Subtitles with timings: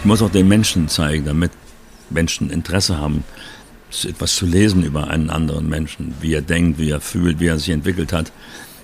[0.00, 1.50] Ich muss auch den Menschen zeigen, damit
[2.08, 3.24] Menschen Interesse haben,
[4.04, 7.58] etwas zu lesen über einen anderen Menschen, wie er denkt, wie er fühlt, wie er
[7.58, 8.30] sich entwickelt hat.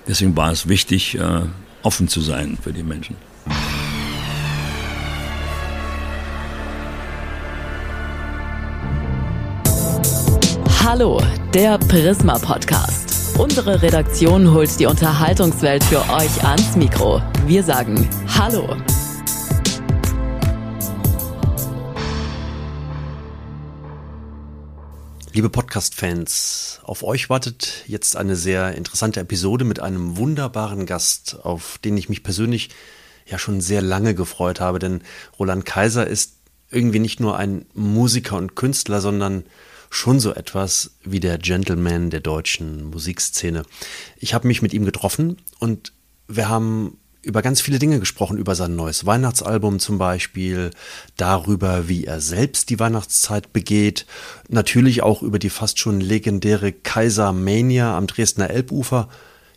[0.07, 1.41] Deswegen war es wichtig, äh,
[1.83, 3.15] offen zu sein für die Menschen.
[10.83, 11.21] Hallo,
[11.53, 13.37] der Prisma Podcast.
[13.37, 17.21] Unsere Redaktion holt die Unterhaltungswelt für euch ans Mikro.
[17.47, 18.07] Wir sagen
[18.37, 18.77] Hallo.
[25.35, 31.77] Liebe Podcast-Fans, auf euch wartet jetzt eine sehr interessante Episode mit einem wunderbaren Gast, auf
[31.79, 32.69] den ich mich persönlich
[33.25, 35.01] ja schon sehr lange gefreut habe, denn
[35.37, 36.37] Roland Kaiser ist
[36.71, 39.43] irgendwie nicht nur ein Musiker und Künstler, sondern
[39.89, 43.63] schon so etwas wie der Gentleman der deutschen Musikszene.
[44.15, 45.91] Ich habe mich mit ihm getroffen und
[46.29, 50.71] wir haben über ganz viele Dinge gesprochen, über sein neues Weihnachtsalbum zum Beispiel,
[51.17, 54.05] darüber, wie er selbst die Weihnachtszeit begeht,
[54.47, 59.09] natürlich auch über die fast schon legendäre Kaiser Mania am Dresdner Elbufer,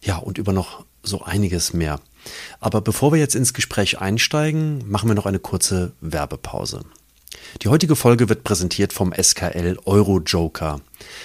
[0.02, 2.00] ja, und über noch so einiges mehr.
[2.60, 6.82] Aber bevor wir jetzt ins Gespräch einsteigen, machen wir noch eine kurze Werbepause.
[7.62, 10.80] Die heutige Folge wird präsentiert vom SKL Euro Joker.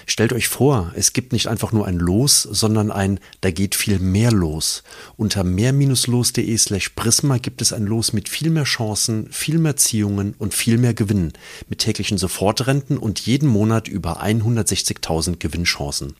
[0.06, 4.00] Stellt euch vor, es gibt nicht einfach nur ein Los, sondern ein Da geht viel
[4.00, 4.84] mehr los.
[5.18, 10.36] Unter mehr-los.de slash Prisma gibt es ein Los mit viel mehr Chancen, viel mehr Ziehungen
[10.38, 11.34] und viel mehr Gewinnen.
[11.70, 16.16] Mit täglichen Sofortrenten und jeden Monat über 160.000 Gewinnchancen.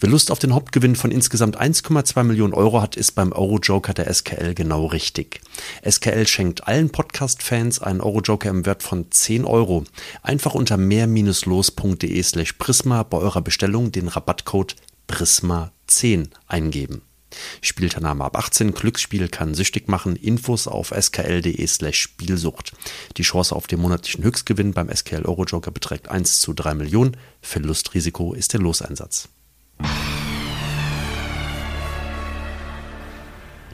[0.00, 3.94] Wer Lust auf den Hauptgewinn von insgesamt 1,2 Millionen Euro hat, ist beim Euro Joker
[3.94, 5.40] der SKL genau richtig.
[5.88, 9.84] SKL schenkt allen Podcast-Fans einen Euro Joker im Wert von 10 Euro.
[10.22, 14.76] Einfach unter mehr-los.de slash Prisma bei eurer Bestellung den Rabattcode
[15.08, 17.02] Prisma10 eingeben.
[17.60, 22.72] Spielteilnahme ab 18, Glücksspiel kann süchtig machen, Infos auf skl.de slash Spielsucht.
[23.16, 28.32] Die Chance auf den monatlichen Höchstgewinn beim SKL Eurojoker beträgt 1 zu 3 Millionen, Verlustrisiko
[28.32, 29.28] ist der Loseinsatz.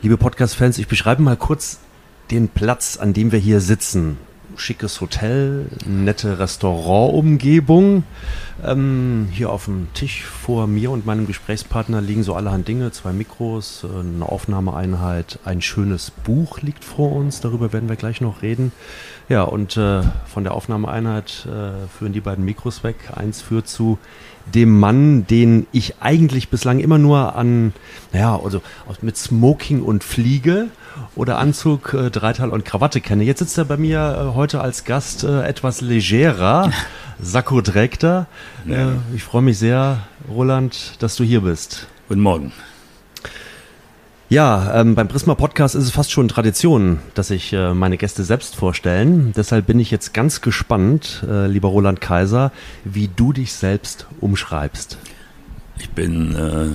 [0.02, 1.78] Liebe Podcast-Fans, ich beschreibe mal kurz
[2.30, 4.18] den Platz, an dem wir hier sitzen
[4.56, 8.04] schickes Hotel, nette Restaurantumgebung.
[8.64, 13.12] Ähm, hier auf dem Tisch vor mir und meinem Gesprächspartner liegen so allerhand Dinge, zwei
[13.12, 18.72] Mikros, eine Aufnahmeeinheit, ein schönes Buch liegt vor uns, darüber werden wir gleich noch reden.
[19.28, 22.96] Ja, und äh, von der Aufnahmeeinheit äh, führen die beiden Mikros weg.
[23.14, 23.98] Eins führt zu
[24.46, 27.72] dem Mann, den ich eigentlich bislang immer nur an,
[28.12, 28.62] naja, also
[29.00, 30.68] mit Smoking und Fliege
[31.16, 33.24] oder Anzug, äh, Dreiteil und Krawatte kenne.
[33.24, 36.70] Jetzt sitzt er bei mir äh, heute als Gast äh, etwas legerer.
[37.20, 38.26] Sakko trägt er.
[38.66, 38.90] Ja.
[38.90, 41.86] Äh, ich freue mich sehr, Roland, dass du hier bist.
[42.08, 42.52] Guten Morgen.
[44.34, 48.24] Ja, ähm, beim Prisma Podcast ist es fast schon Tradition, dass sich äh, meine Gäste
[48.24, 49.32] selbst vorstellen.
[49.36, 52.50] Deshalb bin ich jetzt ganz gespannt, äh, lieber Roland Kaiser,
[52.82, 54.98] wie du dich selbst umschreibst.
[55.78, 56.74] Ich bin äh,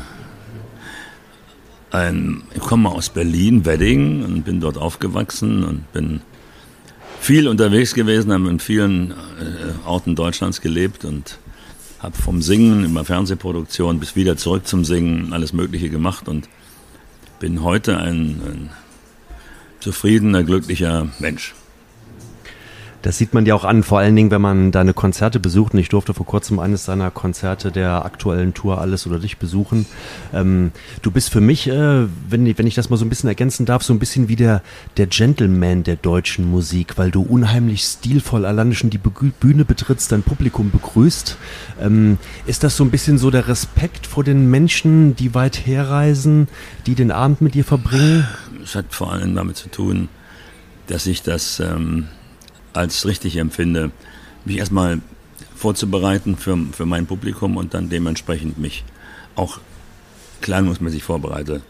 [1.94, 6.22] ein, ich komme aus Berlin, Wedding und bin dort aufgewachsen und bin
[7.20, 11.40] viel unterwegs gewesen, habe in vielen äh, Orten Deutschlands gelebt und
[12.00, 16.48] habe vom Singen über Fernsehproduktion bis wieder zurück zum Singen alles Mögliche gemacht und
[17.40, 18.70] bin heute ein, ein
[19.80, 21.56] zufriedener, glücklicher Mensch.
[23.02, 25.74] Das sieht man dir auch an, vor allen Dingen, wenn man deine Konzerte besucht.
[25.74, 29.86] Und ich durfte vor kurzem eines deiner Konzerte der aktuellen Tour Alles oder dich besuchen.
[30.34, 30.72] Ähm,
[31.02, 33.84] du bist für mich, äh, wenn, wenn ich das mal so ein bisschen ergänzen darf,
[33.84, 34.62] so ein bisschen wie der,
[34.98, 40.24] der Gentleman der deutschen Musik, weil du unheimlich stilvoll alleine schon die Bühne betrittst, dein
[40.24, 41.38] Publikum begrüßt.
[41.82, 46.50] Ähm, ist das so ein bisschen so der Respekt vor den Menschen, die weit herreisen,
[46.86, 48.28] die den Abend mit dir verbringen?
[48.62, 50.10] Es hat vor allem damit zu tun,
[50.88, 51.62] dass ich das...
[51.62, 52.10] Ähm
[52.80, 53.92] als richtig empfinde,
[54.46, 55.02] mich erstmal
[55.56, 58.86] vorzubereiten für, für mein Publikum und dann dementsprechend mich
[59.36, 59.60] auch
[60.42, 61.62] kleidungsmäßig vorbereite.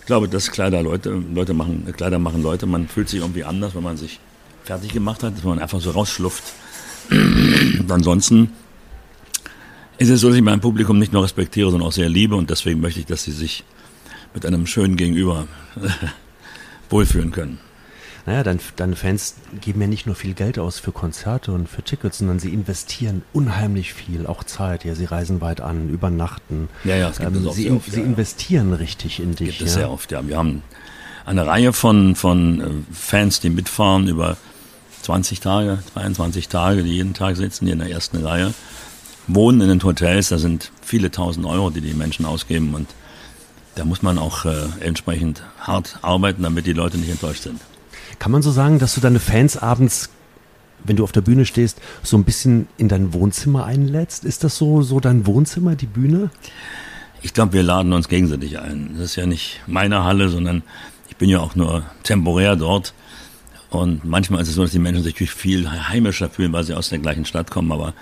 [0.00, 3.74] Ich glaube, dass Kleider Leute, Leute machen, Kleider machen Leute, man fühlt sich irgendwie anders,
[3.74, 4.20] wenn man sich
[4.64, 6.44] fertig gemacht hat, dass man einfach so rausschlupft.
[7.10, 8.50] Und ansonsten
[9.96, 12.50] ist es so, dass ich mein Publikum nicht nur respektiere, sondern auch sehr liebe und
[12.50, 13.64] deswegen möchte ich, dass sie sich
[14.34, 15.46] mit einem schönen Gegenüber
[16.90, 17.58] wohlfühlen können.
[18.26, 21.82] Naja, dein, deine Fans geben ja nicht nur viel Geld aus für Konzerte und für
[21.82, 24.84] Tickets, sondern sie investieren unheimlich viel, auch Zeit.
[24.84, 26.68] Ja, sie reisen weit an, übernachten.
[26.84, 28.06] Ja, ja, es gibt ähm, es sie, oft, sie ja.
[28.06, 29.58] investieren richtig in dich.
[29.58, 30.26] Gibt es sehr oft, ja.
[30.26, 30.62] Wir haben
[31.24, 34.36] eine Reihe von, von äh, Fans, die mitfahren über
[35.02, 38.52] 20 Tage, 23 Tage, die jeden Tag sitzen, die in der ersten Reihe,
[39.26, 40.28] wohnen in den Hotels.
[40.28, 42.88] Da sind viele tausend Euro, die die Menschen ausgeben und
[43.76, 47.60] da muss man auch äh, entsprechend hart arbeiten, damit die Leute nicht enttäuscht sind.
[48.20, 50.10] Kann man so sagen, dass du deine Fans abends,
[50.84, 54.24] wenn du auf der Bühne stehst, so ein bisschen in dein Wohnzimmer einlädst?
[54.24, 56.30] Ist das so, so dein Wohnzimmer, die Bühne?
[57.22, 58.90] Ich glaube, wir laden uns gegenseitig ein.
[58.96, 60.62] Das ist ja nicht meine Halle, sondern
[61.08, 62.92] ich bin ja auch nur temporär dort.
[63.70, 66.90] Und manchmal ist es so, dass die Menschen sich viel heimischer fühlen, weil sie aus
[66.90, 67.72] der gleichen Stadt kommen.
[67.72, 67.94] Aber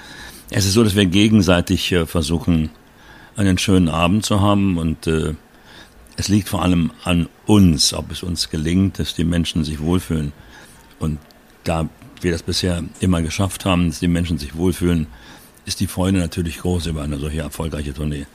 [0.51, 2.71] es ist so, dass wir gegenseitig äh, versuchen,
[3.37, 5.35] einen schönen Abend zu haben und äh,
[6.19, 10.33] es liegt vor allem an uns, ob es uns gelingt, dass die Menschen sich wohlfühlen.
[10.99, 11.21] Und
[11.63, 11.89] da
[12.21, 15.07] wir das bisher immer geschafft haben, dass die Menschen sich wohlfühlen,
[15.65, 18.27] ist die Freude natürlich groß über eine solche erfolgreiche Tournee.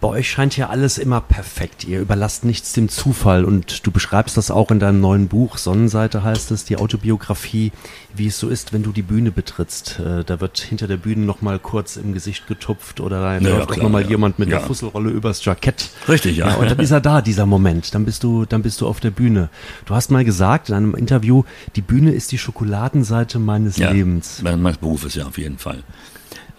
[0.00, 1.84] Bei euch scheint ja alles immer perfekt.
[1.84, 5.58] Ihr überlasst nichts dem Zufall und du beschreibst das auch in deinem neuen Buch.
[5.58, 7.72] Sonnenseite heißt es, die Autobiografie,
[8.14, 9.98] wie es so ist, wenn du die Bühne betrittst.
[9.98, 13.72] Äh, da wird hinter der Bühne nochmal kurz im Gesicht getupft oder da ja, läuft
[13.72, 14.10] auch nochmal ja.
[14.10, 14.58] jemand mit ja.
[14.58, 15.90] der Fusselrolle übers Jackett.
[16.08, 16.48] Richtig, ja.
[16.48, 16.54] ja.
[16.54, 17.92] Und dann ist er da, dieser Moment.
[17.92, 19.48] Dann bist du, dann bist du auf der Bühne.
[19.84, 21.42] Du hast mal gesagt in einem Interview,
[21.74, 24.42] die Bühne ist die Schokoladenseite meines ja, Lebens.
[24.42, 25.82] Meines Berufes, ja, auf jeden Fall.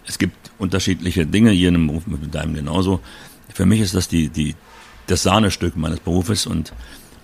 [0.05, 2.99] Es gibt unterschiedliche Dinge hier in dem Beruf, mit deinem genauso.
[3.53, 4.55] Für mich ist das die, die,
[5.07, 6.73] das Sahnestück meines Berufes und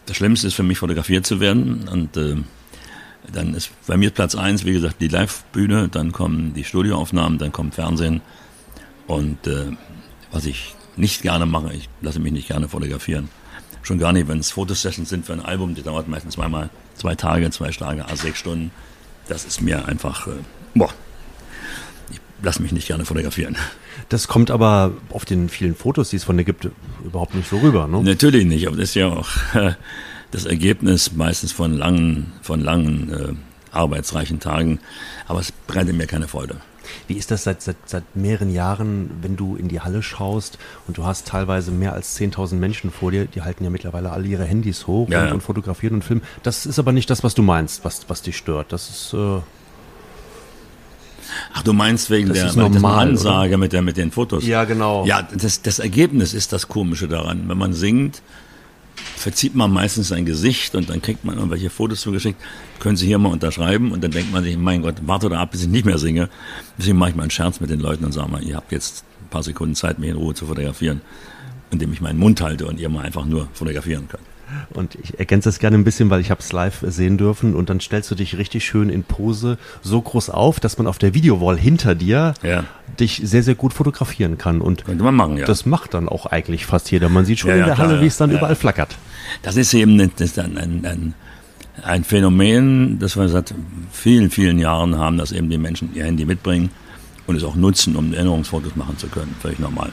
[0.05, 1.87] das Schlimmste ist für mich, fotografiert zu werden.
[1.87, 2.35] Und äh,
[3.31, 7.51] dann ist bei mir Platz eins, wie gesagt, die Live-Bühne, dann kommen die Studioaufnahmen, dann
[7.51, 8.21] kommt Fernsehen.
[9.07, 9.71] Und äh,
[10.31, 13.29] was ich nicht gerne mache, ich lasse mich nicht gerne fotografieren.
[13.81, 17.15] Schon gar nicht, wenn es Fotosessions sind für ein Album, die dauert meistens zweimal, zwei
[17.15, 18.71] Tage, zwei Tage, a sechs Stunden.
[19.27, 20.31] Das ist mir einfach, äh,
[20.73, 20.93] boah,
[22.45, 23.57] lasse mich nicht gerne fotografieren.
[24.09, 26.69] Das kommt aber auf den vielen Fotos, die es von dir gibt,
[27.03, 28.01] überhaupt nicht so rüber, ne?
[28.03, 29.73] Natürlich nicht, aber das ist ja auch äh,
[30.31, 34.79] das Ergebnis meistens von langen, von langen äh, arbeitsreichen Tagen.
[35.27, 36.57] Aber es bereitet mir keine Freude.
[37.07, 40.97] Wie ist das seit, seit, seit mehreren Jahren, wenn du in die Halle schaust und
[40.97, 44.45] du hast teilweise mehr als 10.000 Menschen vor dir, die halten ja mittlerweile alle ihre
[44.45, 45.33] Handys hoch ja, und, ja.
[45.33, 46.21] und, fotografieren und filmen.
[46.43, 48.71] Das ist aber nicht das, was du meinst, was, was dich stört.
[48.71, 49.39] Das ist äh,
[51.53, 54.45] Ach, du meinst wegen das der ist normal, Ansage mit, der, mit den Fotos?
[54.45, 55.05] Ja, genau.
[55.05, 57.43] Ja, das, das Ergebnis ist das Komische daran.
[57.47, 58.21] Wenn man singt,
[59.15, 62.41] verzieht man meistens sein Gesicht und dann kriegt man irgendwelche Fotos zugeschickt.
[62.79, 63.91] Können Sie hier mal unterschreiben?
[63.91, 66.29] Und dann denkt man sich, mein Gott, warte da ab, bis ich nicht mehr singe.
[66.77, 69.03] Deswegen mache ich mal einen Scherz mit den Leuten und sage mal, ihr habt jetzt
[69.23, 71.01] ein paar Sekunden Zeit, mich in Ruhe zu fotografieren,
[71.71, 74.23] indem ich meinen Mund halte und ihr mal einfach nur fotografieren könnt.
[74.71, 77.69] Und ich ergänze das gerne ein bisschen, weil ich habe es live sehen dürfen und
[77.69, 81.13] dann stellst du dich richtig schön in Pose so groß auf, dass man auf der
[81.13, 82.63] Videowall hinter dir ja.
[82.99, 84.61] dich sehr, sehr gut fotografieren kann.
[84.61, 85.45] Und Könnte man machen, ja.
[85.45, 87.09] das macht dann auch eigentlich fast jeder.
[87.09, 88.95] Man sieht schon ja, in der klar, Halle, wie es dann überall flackert.
[89.41, 91.13] Das ist eben ein, das ist ein, ein,
[91.83, 93.53] ein Phänomen, das wir seit
[93.91, 96.69] vielen, vielen Jahren haben, dass eben die Menschen ihr Handy mitbringen
[97.27, 99.35] und es auch nutzen, um Erinnerungsfotos machen zu können.
[99.39, 99.91] Völlig normal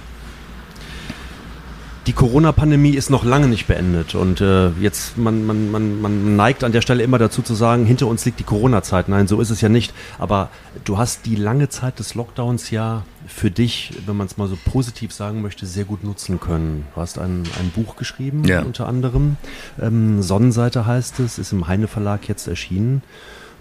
[2.07, 6.65] die Corona-Pandemie ist noch lange nicht beendet und äh, jetzt man, man, man, man neigt
[6.65, 9.09] an der Stelle immer dazu zu sagen, hinter uns liegt die Corona-Zeit.
[9.09, 9.95] Nein, so ist es ja nicht.
[10.19, 10.51] Aber
[10.85, 14.59] du hast die lange Zeit des Lockdowns ja für dich, wenn man es mal so
[14.65, 16.87] positiv sagen möchte, sehr gut nutzen können.
[16.95, 18.63] Du hast ein, ein Buch geschrieben, ja.
[18.63, 19.37] unter anderem.
[19.81, 23.03] Ähm, Sonnenseite heißt es, ist im Heine Verlag jetzt erschienen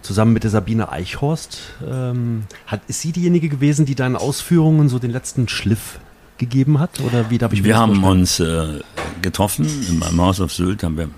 [0.01, 1.60] zusammen mit der Sabine Eichhorst.
[1.88, 6.00] Ähm, hat, ist sie diejenige gewesen, die deinen Ausführungen so den letzten Schliff
[6.38, 7.00] gegeben hat?
[7.02, 8.80] Oder wie darf ich Wir haben uns äh,
[9.22, 11.10] getroffen in meinem Haus auf Sylt, haben wir,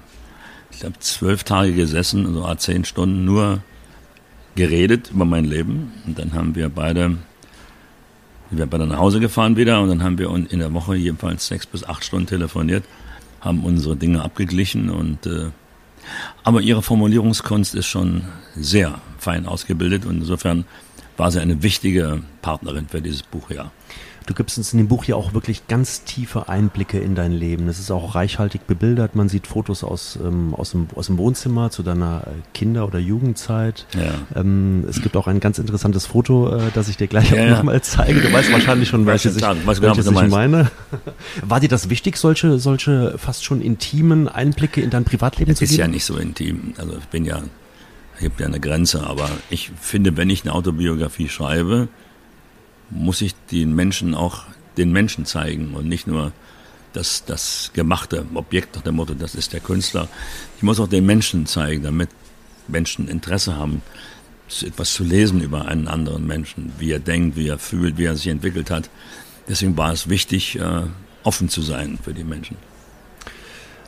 [0.71, 3.61] ich glaube, zwölf Tage gesessen, so also zehn Stunden nur
[4.55, 5.91] geredet über mein Leben.
[6.05, 7.17] Und dann haben wir beide,
[8.51, 11.65] wir beide nach Hause gefahren wieder und dann haben wir in der Woche jedenfalls sechs
[11.65, 12.83] bis acht Stunden telefoniert,
[13.41, 15.49] haben unsere Dinge abgeglichen und äh,
[16.43, 18.23] aber ihre Formulierungskunst ist schon
[18.55, 20.65] sehr fein ausgebildet und insofern
[21.17, 23.71] war sie eine wichtige Partnerin für dieses Buch, ja.
[24.25, 27.67] Du gibst uns in dem Buch ja auch wirklich ganz tiefe Einblicke in dein Leben.
[27.67, 29.15] Es ist auch reichhaltig bebildert.
[29.15, 33.85] Man sieht Fotos aus, ähm, aus, dem, aus dem Wohnzimmer zu deiner Kinder- oder Jugendzeit.
[33.95, 34.39] Ja.
[34.39, 37.57] Ähm, es gibt auch ein ganz interessantes Foto, äh, das ich dir gleich ja, auch
[37.57, 38.21] nochmal zeige.
[38.21, 40.71] Du weißt wahrscheinlich schon, welche ich, welches genau, ich meine.
[41.41, 45.65] War dir das wichtig, solche, solche fast schon intimen Einblicke in dein Privatleben das zu
[45.65, 45.73] geben?
[45.73, 46.73] ist ja nicht so intim.
[46.77, 47.41] Also ich bin ja,
[48.19, 51.89] ich habe ja eine Grenze, aber ich finde, wenn ich eine Autobiografie schreibe,
[52.89, 54.43] muss ich den Menschen auch
[54.77, 56.31] den Menschen zeigen und nicht nur
[56.93, 60.07] das, das gemachte Objekt nach dem Motto, das ist der Künstler.
[60.57, 62.09] Ich muss auch den Menschen zeigen, damit
[62.67, 63.81] Menschen Interesse haben,
[64.61, 68.15] etwas zu lesen über einen anderen Menschen, wie er denkt, wie er fühlt, wie er
[68.15, 68.89] sich entwickelt hat.
[69.47, 70.83] Deswegen war es wichtig, äh,
[71.23, 72.57] offen zu sein für die Menschen.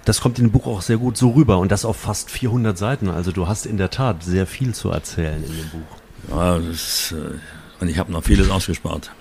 [0.06, 2.78] Das kommt in dem Buch auch sehr gut so rüber und das auf fast 400
[2.78, 3.10] Seiten.
[3.10, 5.98] Also du hast in der Tat sehr viel zu erzählen in dem Buch.
[6.30, 7.38] Ja, das, äh,
[7.80, 9.12] und ich habe noch vieles ausgespart.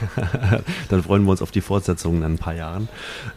[0.88, 2.88] dann freuen wir uns auf die Fortsetzung in ein paar Jahren.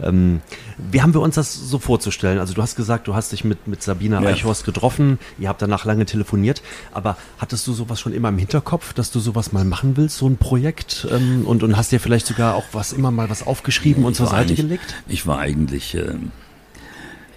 [0.01, 0.41] Ähm,
[0.77, 2.39] wie haben wir uns das so vorzustellen?
[2.39, 4.29] Also du hast gesagt, du hast dich mit, mit Sabina ja.
[4.29, 6.61] Eichhorst getroffen, ihr habt danach lange telefoniert,
[6.93, 10.27] aber hattest du sowas schon immer im Hinterkopf, dass du sowas mal machen willst, so
[10.27, 11.07] ein Projekt?
[11.11, 14.15] Ähm, und, und hast dir vielleicht sogar auch was immer mal was aufgeschrieben ja, und
[14.15, 14.95] zur Seite gelegt?
[15.07, 16.15] Ich war eigentlich äh,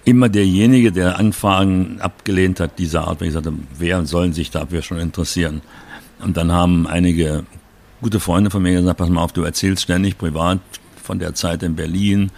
[0.05, 4.81] immer derjenige, der Anfragen abgelehnt hat dieser Art, wenn ich sagte, wer soll sich dafür
[4.81, 5.61] schon interessieren?
[6.19, 7.45] Und dann haben einige
[8.01, 10.59] gute Freunde von mir gesagt, pass mal auf, du erzählst ständig privat
[11.01, 12.31] von der Zeit in Berlin,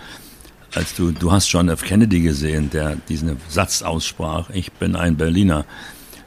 [0.73, 1.83] als du, du hast John F.
[1.83, 5.65] Kennedy gesehen, der diesen Satz aussprach, ich bin ein Berliner.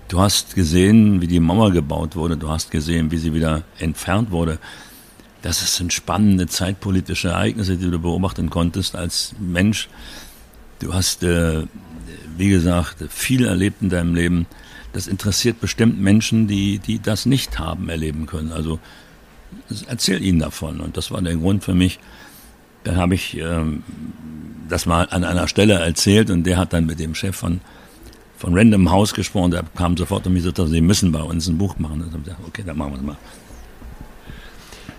[0.08, 4.30] Du hast gesehen, wie die Mauer gebaut wurde, du hast gesehen, wie sie wieder entfernt
[4.30, 4.58] wurde.
[5.40, 9.88] Das sind spannende zeitpolitische Ereignisse, die du beobachten konntest als Mensch.
[10.80, 11.62] Du hast, äh,
[12.36, 14.46] wie gesagt, viel erlebt in deinem Leben.
[14.94, 18.52] Das interessiert bestimmt Menschen, die, die das nicht haben erleben können.
[18.52, 18.78] Also
[19.88, 20.80] erzähl ihnen davon.
[20.80, 21.98] Und das war der Grund für mich.
[22.84, 23.82] Dann habe ich ähm,
[24.68, 27.60] das mal an einer Stelle erzählt und der hat dann mit dem Chef von,
[28.38, 29.50] von Random House gesprochen.
[29.50, 32.00] Der kam sofort und mir gesagt, sie müssen bei uns ein Buch machen.
[32.00, 33.16] Und ich gesagt, okay, dann machen wir es mal.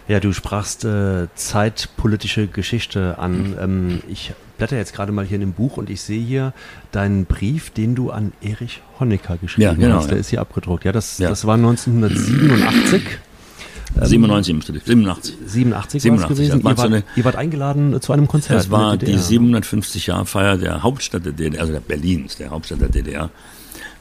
[0.09, 3.51] Ja, du sprachst äh, zeitpolitische Geschichte an.
[3.51, 3.57] Mhm.
[3.59, 6.53] Ähm, ich blätter jetzt gerade mal hier in dem Buch und ich sehe hier
[6.91, 10.07] deinen Brief, den du an Erich Honecker geschrieben ja, genau, hast.
[10.07, 10.21] Der ja.
[10.21, 10.85] ist hier abgedruckt.
[10.85, 11.29] Ja, das, ja.
[11.29, 13.01] das war 1987.
[14.01, 15.35] 97 müsste 87.
[15.45, 16.59] 87, 87 gewesen.
[16.59, 18.59] Ihr wart, ihr wart, eingeladen zu einem Konzert.
[18.59, 22.81] Das war die 750 Jahre Feier der Hauptstadt der DDR, also der Berlins, der Hauptstadt
[22.81, 23.29] der DDR.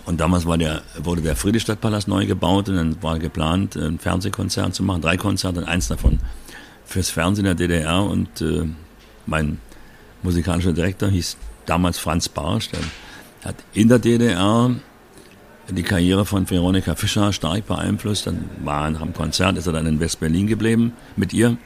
[0.06, 4.82] Und damals der, wurde der Friedrichstadtpalast neu gebaut und dann war geplant, ein Fernsehkonzert zu
[4.82, 6.18] machen, drei Konzerte, und eins davon
[6.84, 8.02] fürs Fernsehen der DDR.
[8.02, 8.66] Und äh,
[9.26, 9.58] mein
[10.24, 12.80] musikalischer Direktor hieß damals Franz Barsch, der
[13.44, 14.74] hat in der DDR
[15.68, 18.26] die Karriere von Veronika Fischer stark beeinflusst.
[18.26, 21.56] Dann war nach dem Konzert, ist er dann in West-Berlin geblieben mit ihr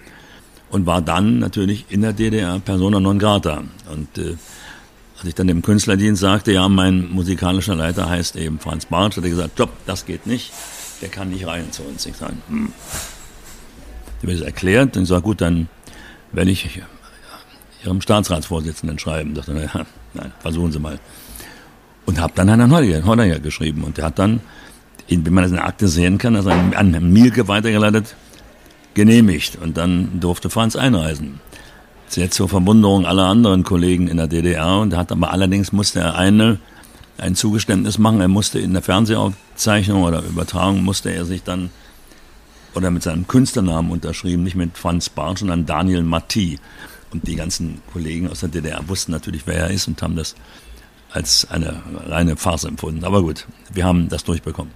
[0.70, 3.62] und war dann natürlich in der DDR persona non grata.
[3.92, 4.36] Und äh,
[5.18, 9.24] als ich dann dem Künstlerdienst sagte, ja, mein musikalischer Leiter heißt eben Franz Bartsch, hat
[9.24, 10.52] er gesagt, Stopp, das geht nicht,
[11.02, 12.06] der kann nicht rein zu uns.
[12.06, 12.72] Ich sage, hm.
[14.22, 15.68] Habe es erklärt und ich sage, gut, dann
[16.32, 16.82] werde ich
[17.85, 19.30] Ihrem Staatsratsvorsitzenden schreiben.
[19.30, 20.99] Ich dachte, naja, nein, versuchen Sie mal.
[22.06, 22.73] Und habe dann Herrn
[23.06, 23.85] Hodder geschrieben.
[23.85, 24.40] Und der hat dann,
[25.08, 28.16] wie man das in der Akte sehen kann, also an, an Mielke weitergeleitet,
[28.94, 29.58] genehmigt.
[29.61, 31.40] Und dann durfte Franz einreisen.
[32.08, 34.78] Sehr zur Verwunderung aller anderen Kollegen in der DDR.
[34.78, 36.58] Und hat aber allerdings musste er eine,
[37.18, 38.20] ein Zugeständnis machen.
[38.20, 41.70] Er musste in der Fernsehaufzeichnung oder Übertragung musste er sich dann
[42.75, 46.58] oder mit seinem Künstlernamen unterschrieben, nicht mit Franz Barth, sondern Daniel Matti.
[47.12, 50.34] Und die ganzen Kollegen aus der DDR wussten natürlich, wer er ist und haben das
[51.10, 53.04] als eine reine Farce empfunden.
[53.04, 54.72] Aber gut, wir haben das durchbekommen.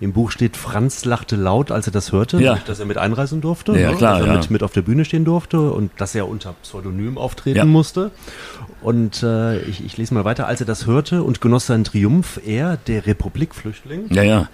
[0.00, 2.58] Im Buch steht, Franz lachte laut, als er das hörte, ja.
[2.66, 3.96] dass er mit einreisen durfte, ja, ne?
[3.96, 4.38] klar, dass er ja.
[4.38, 7.64] mit, mit, auf der Bühne stehen durfte und dass er unter Pseudonym auftreten ja.
[7.66, 8.10] musste.
[8.80, 12.40] Und äh, ich, ich lese mal weiter, als er das hörte und genoss seinen Triumph,
[12.46, 14.48] er, der Republikflüchtling, ja, ja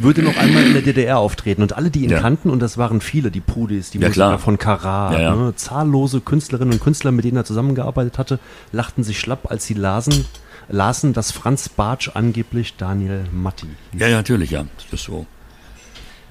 [0.00, 1.62] würde noch einmal in der DDR auftreten.
[1.62, 2.20] Und alle, die ihn ja.
[2.20, 4.38] kannten, und das waren viele, die Pudis, die ja, Musiker klar.
[4.38, 8.38] von Karat, ja, ne, zahllose Künstlerinnen und Künstler, mit denen er zusammengearbeitet hatte,
[8.72, 10.24] lachten sich schlapp, als sie lasen,
[10.68, 14.64] lasen, dass Franz Bartsch angeblich Daniel Matti ja, natürlich, ja.
[14.76, 15.26] Das ist so.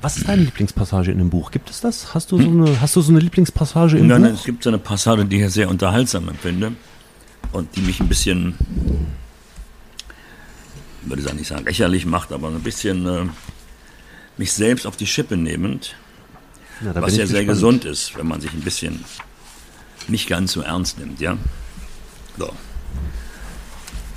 [0.02, 1.52] Was ist deine Lieblingspassage in dem Buch?
[1.52, 2.14] Gibt es das?
[2.14, 2.64] Hast du so hm?
[2.64, 4.28] eine, hast du so eine Lieblingspassage im nein, Buch?
[4.28, 6.72] Nein, es gibt so eine Passage, die ich sehr unterhaltsam empfinde
[7.52, 8.56] und die mich ein bisschen
[11.04, 13.26] würde ich nicht sagen lächerlich macht, aber ein bisschen äh,
[14.38, 15.96] mich selbst auf die Schippe nehmend,
[16.82, 19.04] ja, was ja sehr gesund ist, wenn man sich ein bisschen
[20.08, 21.38] nicht ganz so ernst nimmt, ja.
[22.38, 22.54] So.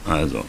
[0.07, 0.45] Also.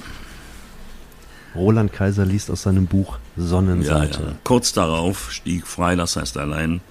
[1.56, 4.20] Roland Kaiser liest aus seinem Buch Sonnenseite.
[4.22, 4.36] Ja, ja.
[4.44, 6.82] Kurz darauf stieg Frei, das heißt allein,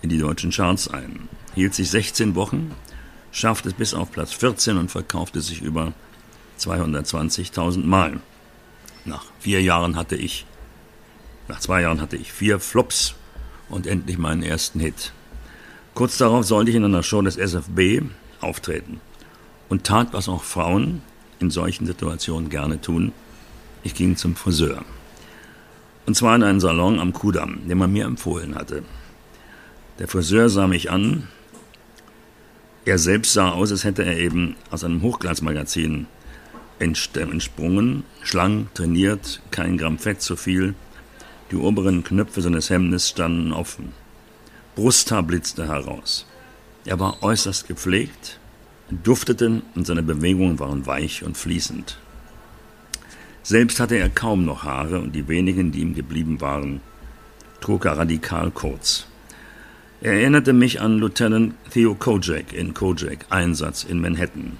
[0.00, 1.28] in die deutschen Charts ein.
[1.54, 2.72] Hielt sich 16 Wochen,
[3.30, 5.92] schaffte es bis auf Platz 14 und verkaufte sich über
[6.58, 8.20] 220.000 Mal.
[9.04, 10.46] Nach vier Jahren hatte ich,
[11.48, 13.14] nach zwei Jahren hatte ich vier Flops
[13.68, 15.12] und endlich meinen ersten Hit.
[15.94, 18.02] Kurz darauf sollte ich in einer Show des SFB
[18.40, 19.00] auftreten
[19.68, 21.02] und tat, was auch Frauen
[21.40, 23.12] in solchen Situationen gerne tun.
[23.82, 24.84] Ich ging zum Friseur.
[26.06, 28.84] Und zwar in einen Salon am Kudamm, den man mir empfohlen hatte.
[29.98, 31.28] Der Friseur sah mich an,
[32.84, 36.06] Er selbst sah aus, als hätte er eben aus einem Hochglanzmagazin
[36.82, 40.74] entsprungen, schlank, trainiert, kein Gramm Fett zu viel.
[41.50, 43.92] Die oberen Knöpfe seines Hemdes standen offen.
[44.74, 46.26] Brusthaar blitzte heraus.
[46.84, 48.40] Er war äußerst gepflegt,
[48.90, 51.98] duftete und seine Bewegungen waren weich und fließend.
[53.42, 56.80] Selbst hatte er kaum noch Haare und die wenigen, die ihm geblieben waren,
[57.60, 59.06] trug er radikal kurz.
[60.00, 64.58] Er erinnerte mich an Lieutenant Theo Kojak in Kojak, Einsatz in Manhattan,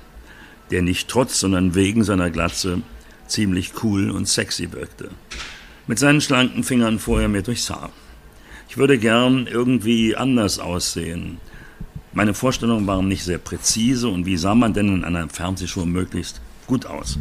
[0.71, 2.83] der nicht trotz, sondern wegen seiner Glatze
[3.27, 5.11] ziemlich cool und sexy wirkte.
[5.87, 7.91] Mit seinen schlanken Fingern fuhr er mir durchs Haar.
[8.69, 11.39] Ich würde gern irgendwie anders aussehen.
[12.13, 16.41] Meine Vorstellungen waren nicht sehr präzise und wie sah man denn in einer Fernsehshow möglichst
[16.67, 17.19] gut aus?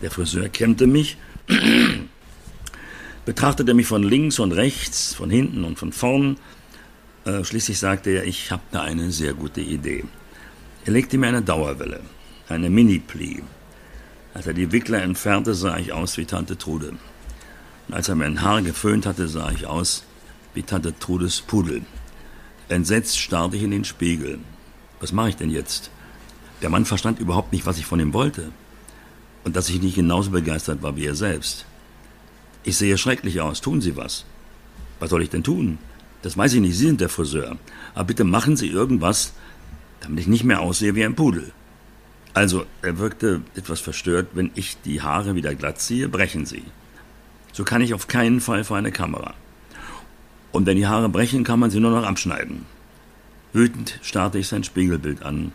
[0.00, 1.16] Der Friseur kämmte mich,
[3.24, 6.36] betrachtete mich von links und rechts, von hinten und von vorn
[7.24, 10.04] äh, schließlich sagte er, ich habe da eine sehr gute Idee.
[10.84, 12.00] Er legte mir eine Dauerwelle,
[12.48, 13.42] eine Mini-Plie.
[14.34, 16.94] Als er die Wickler entfernte, sah ich aus wie Tante Trude.
[17.88, 20.04] Und als er mein Haar geföhnt hatte, sah ich aus
[20.54, 21.82] wie Tante Trudes Pudel.
[22.68, 24.38] Entsetzt starrte ich in den Spiegel.
[25.00, 25.90] Was mache ich denn jetzt?
[26.62, 28.50] Der Mann verstand überhaupt nicht, was ich von ihm wollte.
[29.44, 31.66] Und dass ich nicht genauso begeistert war wie er selbst.
[32.64, 34.24] Ich sehe schrecklich aus, tun Sie was.
[35.00, 35.78] Was soll ich denn tun?
[36.22, 37.58] Das weiß ich nicht, Sie sind der Friseur.
[37.94, 39.32] Aber bitte machen Sie irgendwas,
[40.00, 41.52] damit ich nicht mehr aussehe wie ein Pudel.
[42.34, 44.28] Also, er wirkte etwas verstört.
[44.32, 46.64] Wenn ich die Haare wieder glatt ziehe, brechen sie.
[47.52, 49.34] So kann ich auf keinen Fall vor eine Kamera.
[50.50, 52.64] Und wenn die Haare brechen, kann man sie nur noch abschneiden.
[53.52, 55.52] Wütend starrte ich sein Spiegelbild an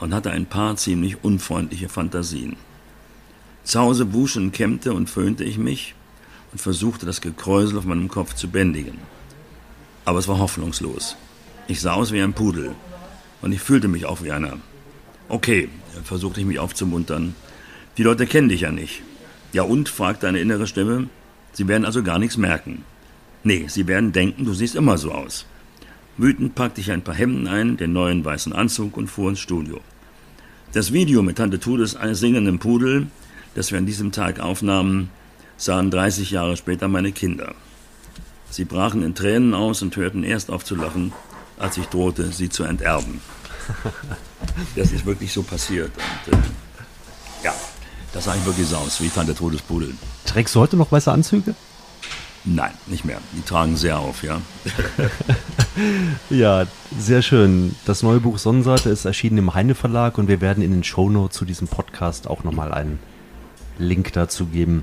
[0.00, 2.56] und hatte ein paar ziemlich unfreundliche Fantasien.
[3.62, 5.94] Zu Hause wusch und kämmte und föhnte ich mich
[6.50, 8.98] und versuchte das Gekräusel auf meinem Kopf zu bändigen.
[10.04, 11.16] Aber es war hoffnungslos.
[11.68, 12.74] Ich sah aus wie ein Pudel
[13.40, 14.56] und ich fühlte mich auch wie einer.
[15.28, 15.68] Okay,
[16.04, 17.34] versuchte ich mich aufzumuntern.
[17.98, 19.02] Die Leute kennen dich ja nicht.
[19.52, 19.88] Ja und?
[19.88, 21.08] fragte eine innere Stimme.
[21.52, 22.84] Sie werden also gar nichts merken.
[23.44, 25.46] Nee, sie werden denken, du siehst immer so aus.
[26.16, 29.80] Wütend packte ich ein paar Hemden ein, den neuen weißen Anzug und fuhr ins Studio.
[30.72, 33.08] Das Video mit Tante Tudes eines singenden Pudel,
[33.54, 35.10] das wir an diesem Tag aufnahmen,
[35.56, 37.54] sahen 30 Jahre später meine Kinder.
[38.50, 41.12] Sie brachen in Tränen aus und hörten erst auf zu lachen,
[41.58, 43.20] als ich drohte, sie zu enterben.
[44.76, 45.90] Das ist wirklich so passiert.
[46.26, 47.54] Und, äh, ja,
[48.12, 49.94] das sah ich wirklich so aus, wie fand der Todespudel.
[50.26, 51.54] Trägst du heute noch weiße Anzüge?
[52.44, 53.18] Nein, nicht mehr.
[53.36, 54.40] Die tragen sehr auf, ja.
[56.30, 56.66] ja,
[56.98, 57.76] sehr schön.
[57.86, 61.38] Das neue Buch Sonnenseite ist erschienen im Heine Verlag und wir werden in den Shownotes
[61.38, 62.98] zu diesem Podcast auch nochmal einen
[63.78, 64.82] Link dazu geben.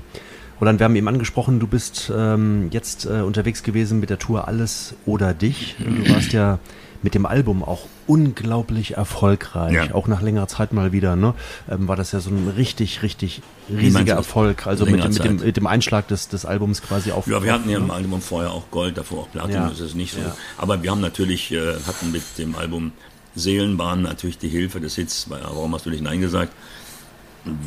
[0.58, 4.48] Roland, wir haben eben angesprochen, du bist ähm, jetzt äh, unterwegs gewesen mit der Tour
[4.48, 5.76] Alles oder Dich.
[5.78, 6.58] Du warst ja
[7.02, 9.94] mit dem Album auch unglaublich erfolgreich, ja.
[9.94, 11.16] auch nach längerer Zeit mal wieder.
[11.16, 11.34] Ne?
[11.70, 14.66] Ähm, war das ja so ein richtig, richtig riesiger Erfolg.
[14.66, 17.26] Also mit, mit, dem, mit dem Einschlag des, des Albums quasi auf.
[17.26, 19.68] Ja, wir hatten ja im Album vorher auch Gold, davor auch Platin, ja.
[19.68, 20.20] das ist nicht so.
[20.20, 20.36] Ja.
[20.58, 22.92] Aber wir haben natürlich, äh, hatten mit dem Album
[23.34, 26.52] Seelenbahn natürlich die Hilfe des Hits, warum hast du nicht Nein gesagt?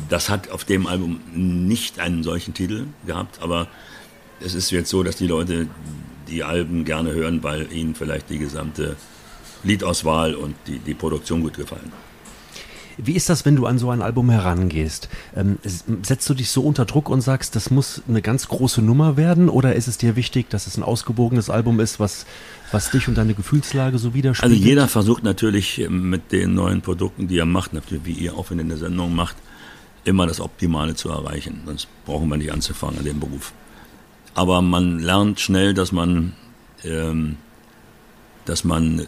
[0.08, 3.66] Das hat auf dem Album nicht einen solchen Titel gehabt, aber
[4.40, 5.68] es ist jetzt so, dass die Leute
[6.28, 8.96] die Alben gerne hören, weil ihnen vielleicht die gesamte
[9.64, 11.92] Liedauswahl und die, die Produktion gut gefallen.
[12.96, 15.08] Wie ist das, wenn du an so ein Album herangehst?
[15.34, 15.58] Ähm,
[16.02, 19.48] setzt du dich so unter Druck und sagst, das muss eine ganz große Nummer werden?
[19.48, 22.26] Oder ist es dir wichtig, dass es ein ausgewogenes Album ist, was,
[22.70, 24.52] was dich und deine Gefühlslage so widerspiegelt?
[24.52, 28.50] Also jeder versucht natürlich mit den neuen Produkten, die er macht, natürlich wie ihr auch
[28.50, 29.36] in der Sendung macht,
[30.04, 31.62] immer das Optimale zu erreichen.
[31.66, 33.52] Sonst brauchen wir nicht anzufangen an dem Beruf.
[34.34, 36.32] Aber man lernt schnell, dass man,
[36.84, 37.36] ähm,
[38.44, 39.06] dass man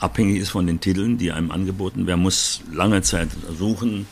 [0.00, 2.20] abhängig ist von den Titeln, die einem angeboten werden.
[2.20, 4.06] Man muss lange Zeit suchen,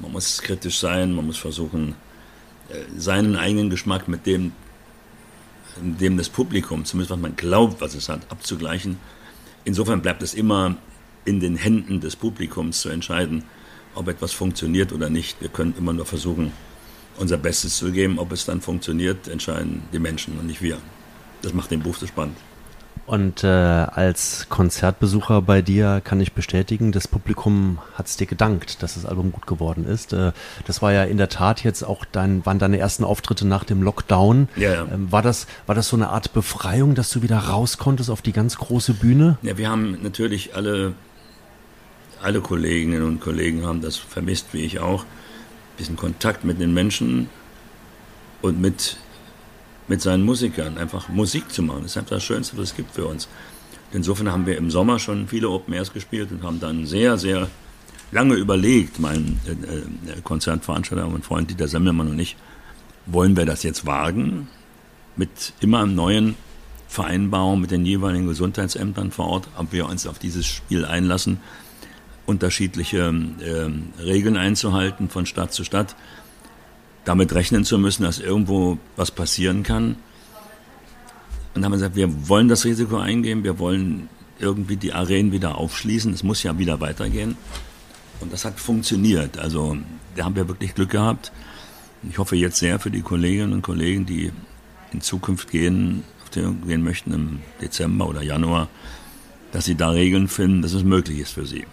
[0.00, 1.94] man muss kritisch sein, man muss versuchen,
[2.68, 4.52] äh, seinen eigenen Geschmack mit dem,
[5.80, 8.98] dem des Publikums, zumindest was man glaubt, was es hat, abzugleichen.
[9.64, 10.76] Insofern bleibt es immer
[11.24, 13.44] in den Händen des Publikums zu entscheiden,
[13.94, 15.40] ob etwas funktioniert oder nicht.
[15.40, 16.52] Wir können immer nur versuchen,
[17.18, 18.18] unser Bestes zu geben.
[18.18, 20.78] Ob es dann funktioniert, entscheiden die Menschen und nicht wir.
[21.42, 22.36] Das macht den Beruf so spannend.
[23.06, 28.82] Und äh, als Konzertbesucher bei dir kann ich bestätigen, das Publikum hat es dir gedankt,
[28.82, 30.12] dass das Album gut geworden ist.
[30.12, 30.32] Äh,
[30.66, 33.82] das war ja in der Tat jetzt auch dein, waren deine ersten Auftritte nach dem
[33.82, 34.48] Lockdown.
[34.56, 34.86] Ja, ja.
[34.92, 38.22] Ähm, war, das, war das so eine Art Befreiung, dass du wieder raus konntest auf
[38.22, 39.38] die ganz große Bühne?
[39.42, 40.94] Ja, wir haben natürlich alle
[42.22, 45.04] alle Kolleginnen und Kollegen haben das vermisst, wie ich auch.
[45.04, 47.28] Ein bisschen Kontakt mit den Menschen
[48.42, 48.96] und mit,
[49.88, 51.82] mit seinen Musikern, einfach Musik zu machen.
[51.82, 53.28] Das ist einfach das Schönste, was es gibt für uns.
[53.92, 57.48] insofern haben wir im Sommer schon viele Open Airs gespielt und haben dann sehr, sehr
[58.12, 59.52] lange überlegt, mein äh,
[60.10, 62.36] äh Konzertveranstalter, mein Freund Dieter Semmelmann und ich,
[63.06, 64.48] wollen wir das jetzt wagen,
[65.16, 66.34] mit immer neuen
[66.88, 71.38] Vereinbarungen mit den jeweiligen Gesundheitsämtern vor Ort, ob wir uns auf dieses Spiel einlassen,
[72.26, 75.96] unterschiedliche äh, Regeln einzuhalten von Stadt zu Stadt,
[77.04, 79.96] damit rechnen zu müssen, dass irgendwo was passieren kann.
[81.54, 84.08] Und haben wir gesagt, wir wollen das Risiko eingehen, wir wollen
[84.38, 87.36] irgendwie die Arenen wieder aufschließen, es muss ja wieder weitergehen.
[88.20, 89.38] Und das hat funktioniert.
[89.38, 89.76] Also
[90.16, 91.32] da haben wir wirklich Glück gehabt.
[92.08, 94.32] Ich hoffe jetzt sehr für die Kolleginnen und Kollegen, die
[94.92, 98.68] in Zukunft gehen, gehen möchten im Dezember oder Januar,
[99.52, 101.64] dass sie da Regeln finden, dass es möglich ist für sie.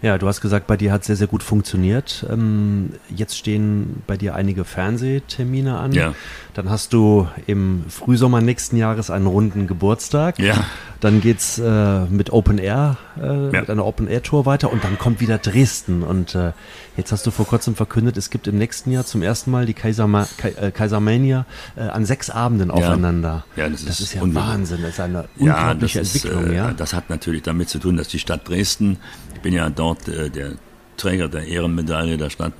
[0.00, 2.24] Ja, du hast gesagt, bei dir hat es sehr, sehr gut funktioniert.
[2.30, 5.92] Ähm, jetzt stehen bei dir einige Fernsehtermine an.
[5.92, 6.14] Ja.
[6.54, 10.38] Dann hast du im Frühsommer nächsten Jahres einen runden Geburtstag.
[10.38, 10.64] Ja.
[11.00, 13.60] Dann geht's äh, mit Open Air, äh, ja.
[13.60, 16.02] mit einer Open Air Tour weiter und dann kommt wieder Dresden.
[16.02, 16.52] Und äh,
[16.96, 19.74] jetzt hast du vor kurzem verkündet, es gibt im nächsten Jahr zum ersten Mal die
[19.74, 23.44] Kaiserma äh, Kaisermania an sechs Abenden aufeinander.
[23.56, 24.82] Ja, das, das ist, ist ja Wahnsinn.
[24.82, 26.44] Das ist eine unglaubliche ja, das Entwicklung.
[26.46, 28.98] Ist, ja, das hat natürlich damit zu tun, dass die Stadt Dresden
[29.38, 30.54] ich bin ja dort äh, der
[30.96, 32.54] Träger der Ehrenmedaille der Stadt,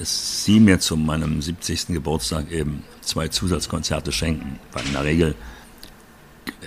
[0.00, 1.86] dass sie mir zu meinem 70.
[1.88, 4.58] Geburtstag eben zwei Zusatzkonzerte schenken.
[4.72, 5.34] Weil in der Regel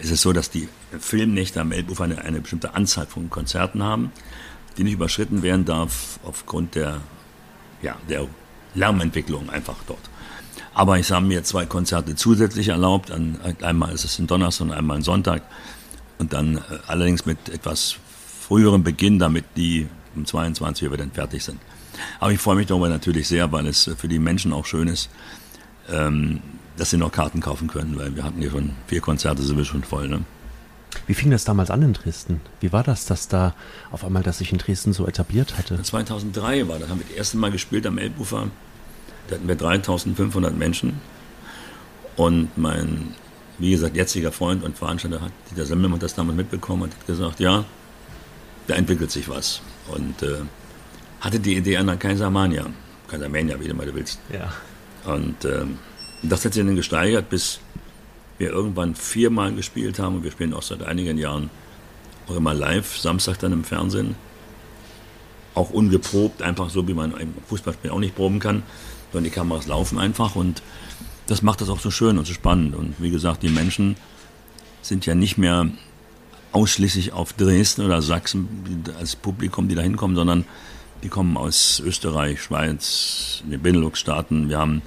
[0.01, 4.13] ist es so, dass die Filmnächte am Elbufer eine, eine bestimmte Anzahl von Konzerten haben,
[4.77, 7.01] die nicht überschritten werden darf aufgrund der,
[7.81, 8.27] ja, der
[8.75, 10.09] Lärmentwicklung einfach dort.
[10.73, 13.11] Aber ich habe mir zwei Konzerte zusätzlich erlaubt.
[13.61, 15.43] einmal ist es ein Donnerstag und einmal ein Sonntag.
[16.17, 17.97] Und dann äh, allerdings mit etwas
[18.51, 21.57] früheren Beginn, damit die um 22 Uhr dann fertig sind.
[22.19, 25.09] Aber ich freue mich darüber natürlich sehr, weil es für die Menschen auch schön ist,
[25.89, 26.41] ähm,
[26.75, 29.63] dass sie noch Karten kaufen können, weil wir hatten hier schon vier Konzerte, sind wir
[29.63, 30.09] schon voll.
[30.09, 30.23] Ne?
[31.07, 32.41] Wie fing das damals an in Dresden?
[32.59, 33.55] Wie war das, dass da
[33.89, 35.81] auf einmal das sich in Dresden so etabliert hatte?
[35.81, 38.47] 2003 war das, haben wir das erste Mal gespielt am Elbufer.
[39.29, 40.99] Da hatten wir 3500 Menschen.
[42.17, 43.15] Und mein,
[43.59, 47.39] wie gesagt, jetziger Freund und Veranstalter hat, Dieter Semmelmann das damals mitbekommen und hat gesagt,
[47.39, 47.63] ja,
[48.71, 49.61] da entwickelt sich was.
[49.89, 50.39] Und äh,
[51.19, 52.65] hatte die Idee einer Kaisermania,
[53.09, 54.19] Kaisermania, wie du mal willst.
[54.31, 54.53] Ja.
[55.11, 55.65] Und äh,
[56.23, 57.59] das hat sich dann gesteigert, bis
[58.37, 60.15] wir irgendwann viermal gespielt haben.
[60.15, 61.49] Und wir spielen auch seit einigen Jahren
[62.27, 64.15] auch immer live, Samstag dann im Fernsehen.
[65.53, 68.63] Auch ungeprobt, einfach so, wie man im Fußballspiel auch nicht proben kann,
[69.11, 70.61] sondern die Kameras laufen einfach und
[71.27, 72.73] das macht das auch so schön und so spannend.
[72.73, 73.97] Und wie gesagt, die Menschen
[74.81, 75.69] sind ja nicht mehr
[76.51, 80.45] ausschließlich auf Dresden oder Sachsen als Publikum, die da hinkommen, sondern
[81.03, 84.49] die kommen aus Österreich, Schweiz, den Benelux-Staaten.
[84.49, 84.81] Wir haben,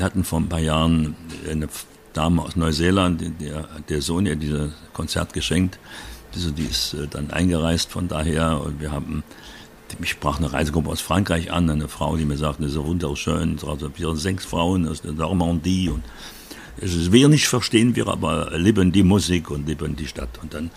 [0.00, 1.16] hatten vor ein paar Jahren
[1.50, 1.68] eine
[2.12, 5.78] Dame aus Neuseeland, der, der Sohn ihr dieses Konzert geschenkt.
[6.34, 9.22] Die, die ist äh, dann eingereist von daher und wir haben
[9.98, 13.58] mich sprach eine Reisegruppe aus Frankreich an, eine Frau, die mir sagte, das ist wunderschön,
[13.66, 16.02] also sechs Frauen aus der Normandie und
[16.80, 20.38] wir nicht verstehen wir, aber lieben die Musik und lieben die Stadt.
[20.42, 20.70] Und dann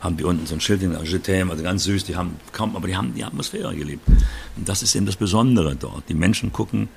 [0.00, 2.86] haben wir unten so ein Schild in Jetem, also ganz süß, die haben kaum, aber
[2.86, 4.06] die haben die Atmosphäre geliebt.
[4.56, 6.08] Und das ist eben das Besondere dort.
[6.08, 6.88] Die Menschen gucken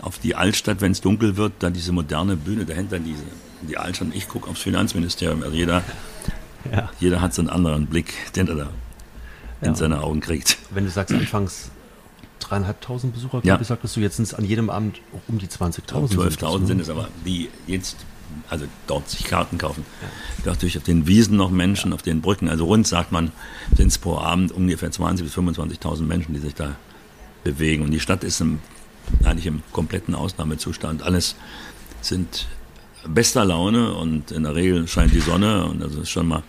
[0.00, 3.22] auf die Altstadt, wenn es dunkel wird, dann diese moderne Bühne, dahinter diese,
[3.62, 4.08] die Altstadt.
[4.14, 5.42] Ich gucke aufs Finanzministerium.
[5.42, 5.82] Also jeder,
[6.70, 6.90] ja.
[7.00, 8.70] jeder hat so einen anderen Blick, den er da
[9.60, 9.74] in ja.
[9.74, 10.58] seine Augen kriegt.
[10.70, 11.70] Wenn du sagst, anfangs
[12.42, 13.40] dreieinhalbtausend Besucher, ja.
[13.40, 16.14] glaube ich, sagtest du, jetzt sind es an jedem Abend um die 20.000.
[16.14, 17.96] 12.000 sind es aber, die jetzt,
[18.48, 19.84] also dort sich Karten kaufen.
[20.00, 20.50] Ja.
[20.52, 21.94] Natürlich auf den Wiesen noch Menschen, ja.
[21.94, 23.32] auf den Brücken, also rund sagt man,
[23.76, 26.76] sind es pro Abend ungefähr 20.000 bis 25.000 Menschen, die sich da
[27.44, 27.82] bewegen.
[27.82, 28.60] Und die Stadt ist im,
[29.24, 31.02] eigentlich im kompletten Ausnahmezustand.
[31.02, 31.36] Alles
[32.00, 32.46] sind
[33.06, 36.42] bester Laune und in der Regel scheint die Sonne und das ist schon mal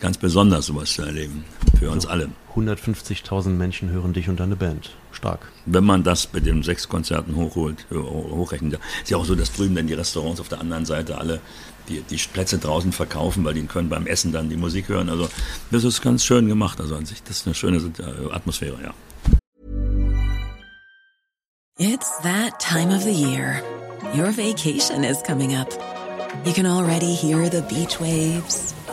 [0.00, 1.44] ganz besonders, sowas zu erleben.
[1.78, 2.28] Für also uns alle.
[2.54, 4.90] 150.000 Menschen hören dich und deine Band.
[5.12, 5.52] Stark.
[5.66, 8.80] Wenn man das mit den sechs Konzerten hochholt, hochrechnet.
[9.02, 11.40] Ist ja auch so, dass drüben dann die Restaurants auf der anderen Seite alle
[11.88, 15.08] die, die Plätze draußen verkaufen, weil die können beim Essen dann die Musik hören.
[15.08, 15.28] Also
[15.70, 16.80] das ist ganz schön gemacht.
[16.80, 18.94] Also an sich, das ist eine schöne äh, Atmosphäre, ja.
[21.78, 23.62] It's that time of the year.
[24.14, 25.68] Your vacation is coming up.
[26.44, 28.74] You can already hear the beach waves,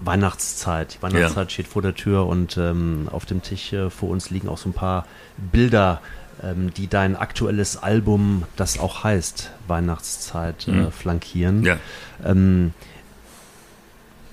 [0.00, 0.94] Weihnachtszeit.
[0.94, 1.50] Die Weihnachtszeit ja.
[1.50, 4.68] steht vor der Tür und ähm, auf dem Tisch äh, vor uns liegen auch so
[4.68, 5.06] ein paar
[5.36, 6.00] Bilder,
[6.42, 10.92] ähm, die dein aktuelles Album, das auch heißt Weihnachtszeit, äh, mhm.
[10.92, 11.64] flankieren.
[11.64, 11.78] Ja.
[12.24, 12.72] Ähm,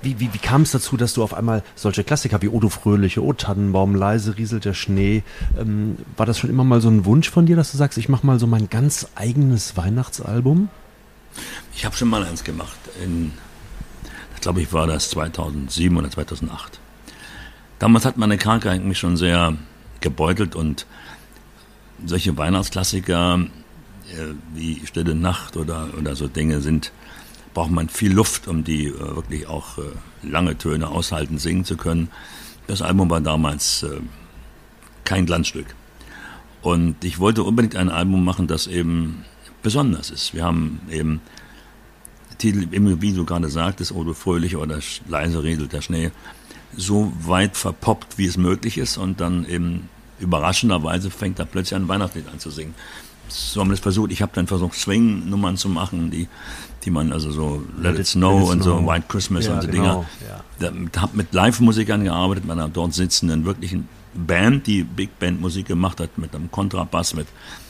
[0.01, 3.23] wie, wie, wie kam es dazu, dass du auf einmal solche Klassiker wie Odo Fröhliche,
[3.23, 5.23] O Tannenbaum, leise rieselt der Schnee,
[5.59, 8.07] ähm, war das schon immer mal so ein Wunsch von dir, dass du sagst, ich
[8.07, 10.69] mache mal so mein ganz eigenes Weihnachtsalbum?
[11.75, 12.77] Ich habe schon mal eins gemacht.
[13.03, 13.33] In,
[14.45, 16.79] glaube, ich war das 2007 oder 2008.
[17.79, 19.57] Damals hat meine Krankheit mich schon sehr
[20.01, 20.85] gebeutelt und
[22.05, 26.91] solche Weihnachtsklassiker äh, wie Stille Nacht oder, oder so Dinge sind,
[27.55, 29.81] braucht man viel Luft, um die äh, wirklich auch äh,
[30.21, 32.11] lange Töne aushalten, singen zu können.
[32.67, 33.99] Das Album war damals äh,
[35.05, 35.73] kein Glanzstück.
[36.61, 39.25] Und ich wollte unbedingt ein Album machen, das eben
[39.63, 40.35] besonders ist.
[40.35, 41.21] Wir haben eben
[42.51, 42.67] Titel,
[43.01, 46.11] wie du gerade sagtest, Odo Fröhlich oder Leise rieselt der Schnee,
[46.77, 51.87] so weit verpoppt, wie es möglich ist und dann eben überraschenderweise fängt er plötzlich ein
[51.87, 52.75] Weihnachtslied an zu singen.
[53.27, 54.11] So haben wir es versucht.
[54.11, 56.27] Ich habe dann versucht, Swing-Nummern zu machen, die,
[56.83, 58.81] die man also so Let, It Snow Let und Snow.
[58.81, 60.05] so White Christmas ja, und so genau.
[60.59, 60.75] Dinger.
[60.93, 61.01] Ja.
[61.01, 66.19] Habe mit Live-Musikern gearbeitet, meiner dort sitzenden wirklichen Band, die Big Band Musik gemacht hat,
[66.19, 67.27] mit einem Kontrabass, mit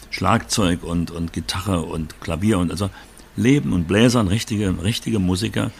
[0.09, 2.89] Schlagzeug und, und Gitarre und Klavier und also
[3.35, 5.71] Leben und Bläsern, richtige, richtige Musiker.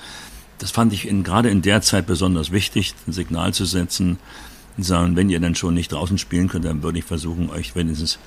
[0.58, 4.18] Das fand ich in, gerade in der Zeit besonders wichtig, ein Signal zu setzen
[4.78, 7.76] und sagen, wenn ihr dann schon nicht draußen spielen könnt, dann würde ich versuchen, euch
[7.76, 8.20] wenigstens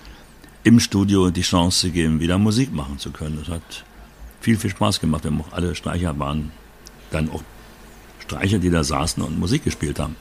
[0.64, 3.38] im Studio die Chance zu geben, wieder Musik machen zu können.
[3.38, 3.84] Das hat
[4.40, 5.24] viel, viel Spaß gemacht.
[5.24, 6.50] Haben auch alle Streicher waren
[7.10, 7.42] dann auch
[8.20, 10.16] Streicher, die da saßen und Musik gespielt haben.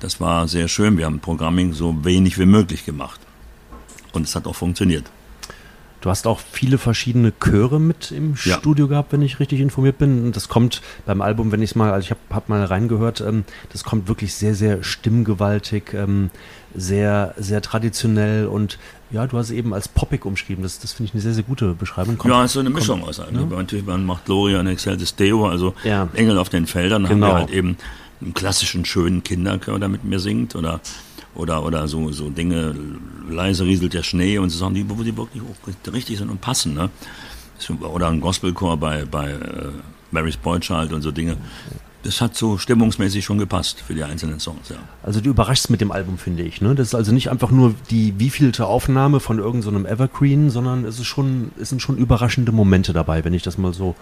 [0.00, 0.98] Das war sehr schön.
[0.98, 3.20] Wir haben Programming so wenig wie möglich gemacht.
[4.12, 5.10] Und es hat auch funktioniert.
[6.00, 8.56] Du hast auch viele verschiedene Chöre mit im ja.
[8.56, 10.32] Studio gehabt, wenn ich richtig informiert bin.
[10.32, 13.44] Das kommt beim Album, wenn ich es mal, also ich habe hab mal reingehört, ähm,
[13.70, 16.30] das kommt wirklich sehr, sehr stimmgewaltig, ähm,
[16.74, 18.78] sehr, sehr traditionell und
[19.10, 20.62] ja, du hast es eben als poppig umschrieben.
[20.62, 22.16] Das, das finde ich eine sehr, sehr gute Beschreibung.
[22.16, 23.30] Kommt, ja, es ist so eine Mischung kommt, aus.
[23.30, 23.46] Ne?
[23.50, 26.08] Natürlich, man macht Gloria und Excelsis Deo, also ja.
[26.14, 27.10] Engel auf den Feldern, genau.
[27.10, 27.38] haben wir genau.
[27.40, 27.76] halt eben
[28.20, 30.80] einen klassischen, schönen Kinderchor, der mit mir singt oder
[31.34, 32.74] oder, oder so, so Dinge,
[33.28, 36.40] leise rieselt der Schnee und so Sachen, die, wo die wirklich auch richtig sind und
[36.40, 36.74] passen.
[36.74, 36.90] Ne?
[37.80, 39.70] Oder ein Gospelchor bei, bei äh,
[40.10, 41.36] Mary's Boy Child und so Dinge.
[42.02, 44.76] Das hat so stimmungsmäßig schon gepasst für die einzelnen Songs, ja.
[45.02, 46.62] Also du überraschst mit dem Album, finde ich.
[46.62, 46.74] Ne?
[46.74, 50.98] Das ist also nicht einfach nur die wievielte Aufnahme von irgendeinem so Evergreen, sondern es
[50.98, 53.96] ist schon, es sind schon überraschende Momente dabei, wenn ich das mal so,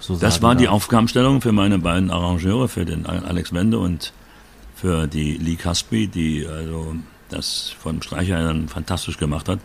[0.00, 0.24] so sage.
[0.24, 4.14] Das war die Aufgabenstellung für meine beiden Arrangeure, für den Alex Wende und
[4.82, 6.96] für die Lee Caspi, die also
[7.28, 9.60] das von Streicher dann fantastisch gemacht hat,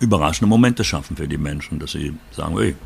[0.00, 2.76] überraschende Momente schaffen für die Menschen, dass sie sagen, ey,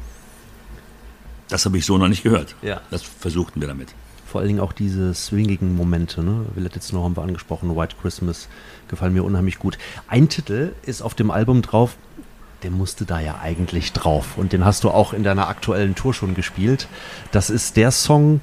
[1.49, 2.55] das habe ich so noch nicht gehört.
[2.63, 2.81] Ja.
[2.93, 3.89] Das versuchten wir damit.
[4.25, 6.47] Vor allen Dingen auch diese swingigen Momente, ne?
[6.55, 8.49] Letztes noch haben wir angesprochen, White Christmas,
[8.87, 9.77] gefallen mir unheimlich gut.
[10.07, 11.97] Ein Titel ist auf dem Album drauf,
[12.63, 14.39] der musste da ja eigentlich drauf.
[14.39, 16.87] Und den hast du auch in deiner aktuellen Tour schon gespielt.
[17.33, 18.43] Das ist der Song,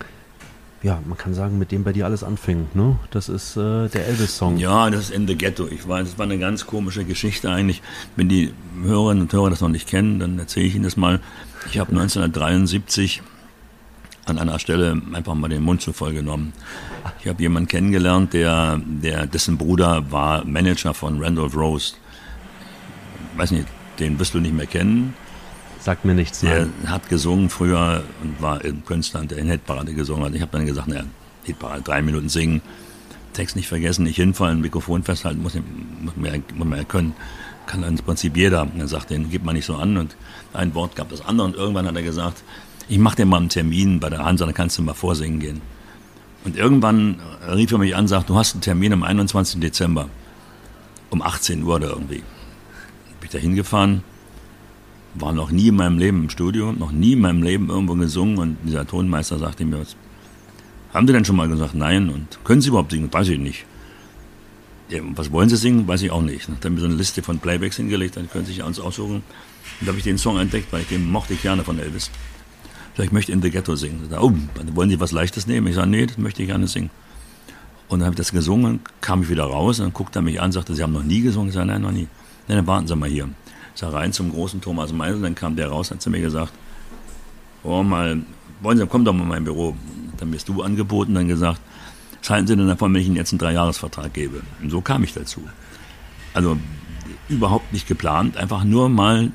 [0.83, 2.67] ja, man kann sagen, mit dem bei dir alles anfing.
[2.73, 2.97] Ne?
[3.11, 4.57] Das ist äh, der Elvis-Song.
[4.57, 5.67] Ja, das ist in the Ghetto.
[5.67, 7.83] Ich weiß, das war eine ganz komische Geschichte eigentlich.
[8.15, 8.51] Wenn die
[8.83, 11.19] Hörerinnen und Hörer das noch nicht kennen, dann erzähle ich Ihnen das mal.
[11.69, 13.21] Ich habe 1973
[14.25, 16.53] an einer Stelle einfach mal den Mund zu voll genommen.
[17.19, 21.93] Ich habe jemanden kennengelernt, der, der, dessen Bruder war Manager von Randolph Rose.
[23.35, 23.67] Weiß nicht,
[23.99, 25.13] den wirst du nicht mehr kennen.
[25.81, 26.43] Sagt mir nichts.
[26.43, 26.71] Nein.
[26.85, 30.35] hat gesungen früher und war im Künstler, der in Hitparade gesungen hat.
[30.35, 31.03] Ich habe dann gesagt, naja,
[31.43, 32.61] Hitparade, drei Minuten singen,
[33.33, 37.13] Text nicht vergessen, nicht hinfallen, Mikrofon festhalten, muss, muss, man, muss man ja können.
[37.65, 38.63] Kann im Prinzip jeder.
[38.63, 39.97] Und er sagt, den gibt man nicht so an.
[39.97, 40.15] Und
[40.53, 41.47] ein Wort gab das andere.
[41.47, 42.43] Und irgendwann hat er gesagt,
[42.87, 45.61] ich mache dir mal einen Termin bei der Hansa, dann kannst du mal vorsingen gehen.
[46.43, 49.59] Und irgendwann rief er mich an und sagt, du hast einen Termin am 21.
[49.59, 50.09] Dezember
[51.09, 52.23] um 18 Uhr oder irgendwie.
[53.19, 54.03] Bin ich da hingefahren,
[55.13, 58.37] war noch nie in meinem Leben im Studio, noch nie in meinem Leben irgendwo gesungen
[58.37, 59.95] und dieser Tonmeister sagte mir, was,
[60.93, 62.09] haben Sie denn schon mal gesagt, nein?
[62.09, 63.11] Und können Sie überhaupt singen?
[63.11, 63.65] Weiß ich nicht.
[64.89, 65.87] Ja, was wollen Sie singen?
[65.87, 66.47] Weiß ich auch nicht.
[66.47, 69.15] Dann haben wir so eine Liste von Playbacks hingelegt, dann können Sie sich uns aussuchen.
[69.15, 69.23] Und
[69.81, 72.11] da habe ich den Song entdeckt, weil ich den mochte ich gerne von Elvis.
[72.97, 74.01] Sag, ich möchte In the Ghetto singen.
[74.09, 74.33] Sag, oh,
[74.73, 75.67] wollen Sie was Leichtes nehmen?
[75.67, 76.89] Ich sage, nee, das möchte ich gerne singen.
[77.87, 80.41] Und dann habe ich das gesungen, kam ich wieder raus, und dann guckte er mich
[80.41, 81.49] an, sagte, Sie haben noch nie gesungen?
[81.49, 82.07] Ich sage, nein, noch nie.
[82.47, 83.29] Nein, dann warten Sie mal hier.
[83.79, 86.53] Er rein zum großen Thomas Meisel, dann kam der raus, hat zu mir gesagt,
[87.63, 88.21] oh mal,
[88.61, 89.75] wollen Sie, komm doch mal in mein Büro.
[90.17, 91.59] Dann bist du angeboten, dann gesagt,
[92.19, 94.41] was halten Sie denn davon, wenn ich Ihnen jetzt einen Dreijahresvertrag gebe?
[94.61, 95.41] Und so kam ich dazu.
[96.33, 96.57] Also
[97.27, 99.31] überhaupt nicht geplant, einfach nur mal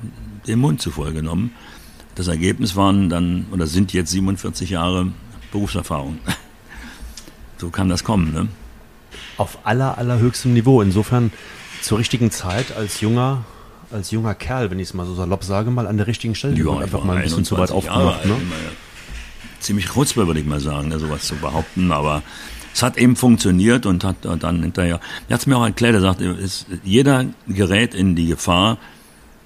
[0.47, 1.51] den Mund zu voll genommen.
[2.15, 5.11] Das Ergebnis waren dann, oder sind jetzt 47 Jahre
[5.51, 6.19] Berufserfahrung.
[7.57, 8.33] so kann das kommen.
[8.33, 8.47] Ne?
[9.37, 10.81] Auf aller, allerhöchstem Niveau.
[10.81, 11.31] Insofern
[11.81, 13.43] zur richtigen Zeit als junger,
[13.91, 16.57] als junger Kerl, wenn ich es mal so salopp sage, mal an der richtigen Stelle.
[16.57, 18.25] Ja, einfach mal ein bisschen zu weit aufgemacht.
[18.25, 18.35] Ne?
[19.59, 22.23] Ziemlich kurz würde ich mal sagen, sowas zu behaupten, aber
[22.73, 26.01] es hat eben funktioniert und hat dann hinterher, er hat es mir auch erklärt, er
[26.01, 26.21] sagt,
[26.83, 28.77] jeder gerät in die Gefahr,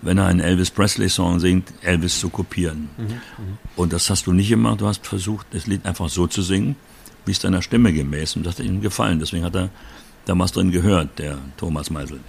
[0.02, 2.90] wenn er einen Elvis Presley Song singt, Elvis zu kopieren.
[2.98, 6.28] Mhm, mhm, und das hast du nicht gemacht, du hast versucht, das Lied einfach so
[6.28, 6.76] zu singen,
[7.26, 9.20] wie es deiner Stimme gemäß und das hat ihm gefallen.
[9.20, 9.70] Deswegen hat er
[10.26, 12.20] da was drin gehört, der Thomas Meisel.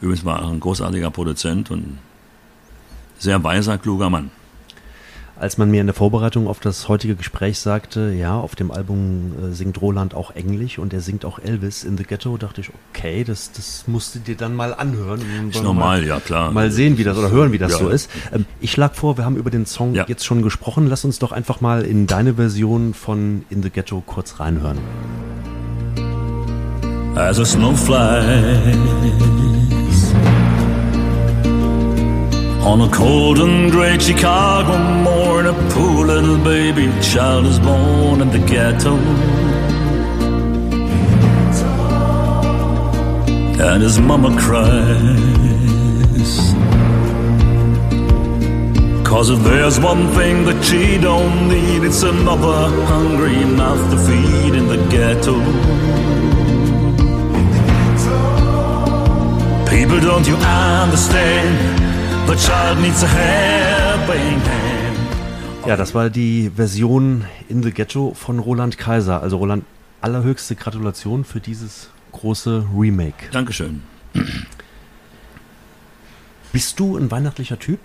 [0.00, 1.98] Übrigens war er ein großartiger Produzent und
[3.18, 4.30] sehr weiser, kluger Mann.
[5.38, 9.32] Als man mir in der Vorbereitung auf das heutige Gespräch sagte, ja, auf dem Album
[9.42, 12.70] äh, singt Roland auch Englisch und er singt auch Elvis in the Ghetto, dachte ich,
[12.92, 15.48] okay, das, das musst du dir dann mal anhören.
[15.48, 16.52] Ist normal, ja klar.
[16.52, 17.78] Mal sehen, wie das oder hören, wie das ja.
[17.78, 18.10] so ist.
[18.34, 20.04] Ähm, ich schlage vor, wir haben über den Song ja.
[20.08, 20.86] jetzt schon gesprochen.
[20.88, 24.78] Lass uns doch einfach mal in deine Version von In the Ghetto kurz reinhören.
[27.16, 28.76] As a snowflake
[32.62, 38.28] On a cold and gray Chicago morning, a poor little baby child is born in
[38.30, 38.96] the ghetto.
[43.62, 44.70] And his mama cries.
[49.08, 54.54] Cause if there's one thing that she don't need, it's another hungry mouth to feed
[54.54, 55.34] in the ghetto.
[59.68, 61.89] People, don't you understand?
[62.26, 64.98] The child needs a helping hand.
[65.66, 69.22] Ja, das war die Version In the Ghetto von Roland Kaiser.
[69.22, 69.64] Also Roland,
[70.00, 73.30] allerhöchste Gratulation für dieses große Remake.
[73.32, 73.82] Dankeschön.
[76.52, 77.80] Bist du ein weihnachtlicher Typ?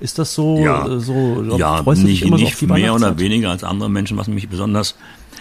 [0.00, 0.58] Ist das so?
[0.58, 4.18] Ja, so, ja nicht, nicht so mehr oder weniger als andere Menschen.
[4.18, 4.96] Was mich besonders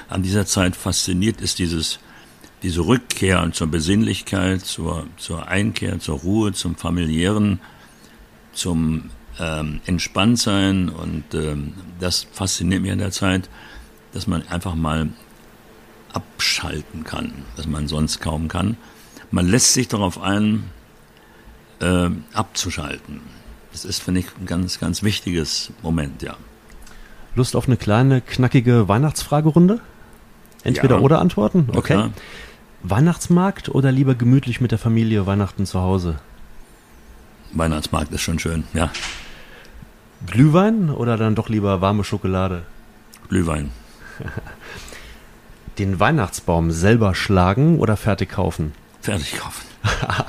[0.07, 1.99] an dieser Zeit fasziniert, ist dieses,
[2.63, 7.59] diese Rückkehr zur Besinnlichkeit, zur, zur Einkehr, zur Ruhe, zum familiären
[8.55, 13.49] zum ähm, Entspanntsein und ähm, das fasziniert mich in der Zeit,
[14.13, 15.09] dass man einfach mal
[16.13, 18.77] abschalten kann, was man sonst kaum kann.
[19.31, 20.63] Man lässt sich darauf ein,
[21.81, 23.21] äh, abzuschalten.
[23.71, 26.37] Das ist, finde ich, ein ganz, ganz wichtiges Moment, ja.
[27.35, 29.81] Lust auf eine kleine, knackige Weihnachtsfragerunde?
[30.63, 31.01] Entweder ja.
[31.01, 31.67] oder Antworten?
[31.73, 31.97] Okay.
[31.97, 32.09] okay.
[32.83, 36.15] Weihnachtsmarkt oder lieber gemütlich mit der Familie Weihnachten zu Hause?
[37.51, 38.91] Weihnachtsmarkt ist schon schön, ja.
[40.25, 42.63] Glühwein oder dann doch lieber warme Schokolade?
[43.29, 43.71] Glühwein.
[45.77, 48.73] Den Weihnachtsbaum selber schlagen oder fertig kaufen?
[49.01, 49.65] Fertig kaufen.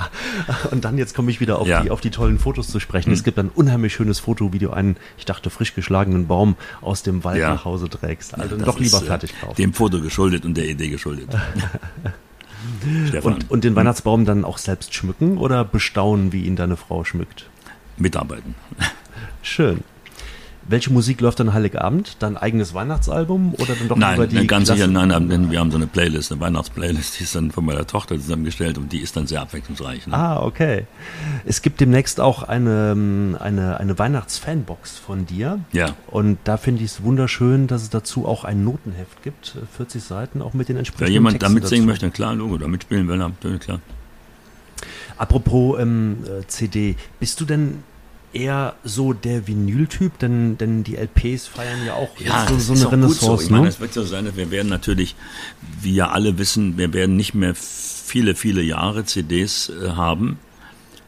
[0.71, 1.81] und dann jetzt komme ich wieder auf, ja.
[1.81, 3.07] die, auf die tollen Fotos zu sprechen.
[3.07, 3.13] Hm.
[3.13, 7.01] Es gibt ein unheimlich schönes Foto, wie du einen, ich dachte, frisch geschlagenen Baum aus
[7.01, 7.49] dem Wald ja.
[7.49, 8.35] nach Hause trägst.
[8.37, 9.55] Also ja, doch lieber ist, äh, fertig kaufen.
[9.55, 11.29] Dem Foto geschuldet und der Idee geschuldet.
[13.21, 17.49] Und, und den Weihnachtsbaum dann auch selbst schmücken oder bestaunen, wie ihn deine Frau schmückt?
[17.97, 18.55] Mitarbeiten.
[19.41, 19.83] Schön.
[20.69, 22.17] Welche Musik läuft dann Heiligabend?
[22.19, 25.71] Dein eigenes Weihnachtsalbum oder dann doch nein, über die ganz sicher, nein, nein, wir haben
[25.71, 29.15] so eine Playlist, eine Weihnachtsplaylist, die ist dann von meiner Tochter zusammengestellt und die ist
[29.15, 30.07] dann sehr abwechslungsreich.
[30.07, 30.13] Ne?
[30.13, 30.85] Ah, okay.
[31.45, 35.59] Es gibt demnächst auch eine, eine, eine Weihnachtsfanbox von dir.
[35.71, 35.95] Ja.
[36.07, 40.41] Und da finde ich es wunderschön, dass es dazu auch ein Notenheft gibt, 40 Seiten,
[40.41, 43.17] auch mit den entsprechenden Wenn jemand Texten damit singen möchte, klar, Logo, da mitspielen will,
[43.17, 43.79] natürlich klar.
[45.17, 47.83] Apropos ähm, äh, CD, bist du denn
[48.37, 52.91] eher so der Vinyl-Typ, denn, denn die LPs feiern ja auch ja, so, so eine
[52.91, 53.25] Renaissance.
[53.25, 53.41] So.
[53.41, 53.57] Ich ne?
[53.57, 55.15] meine, es wird so sein, wir werden natürlich,
[55.81, 60.39] wie ja alle wissen, wir werden nicht mehr viele, viele Jahre CDs äh, haben,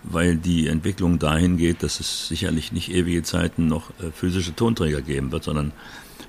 [0.04, 5.02] weil die Entwicklung dahin geht, dass es sicherlich nicht ewige Zeiten noch äh, physische Tonträger
[5.02, 5.72] geben wird, sondern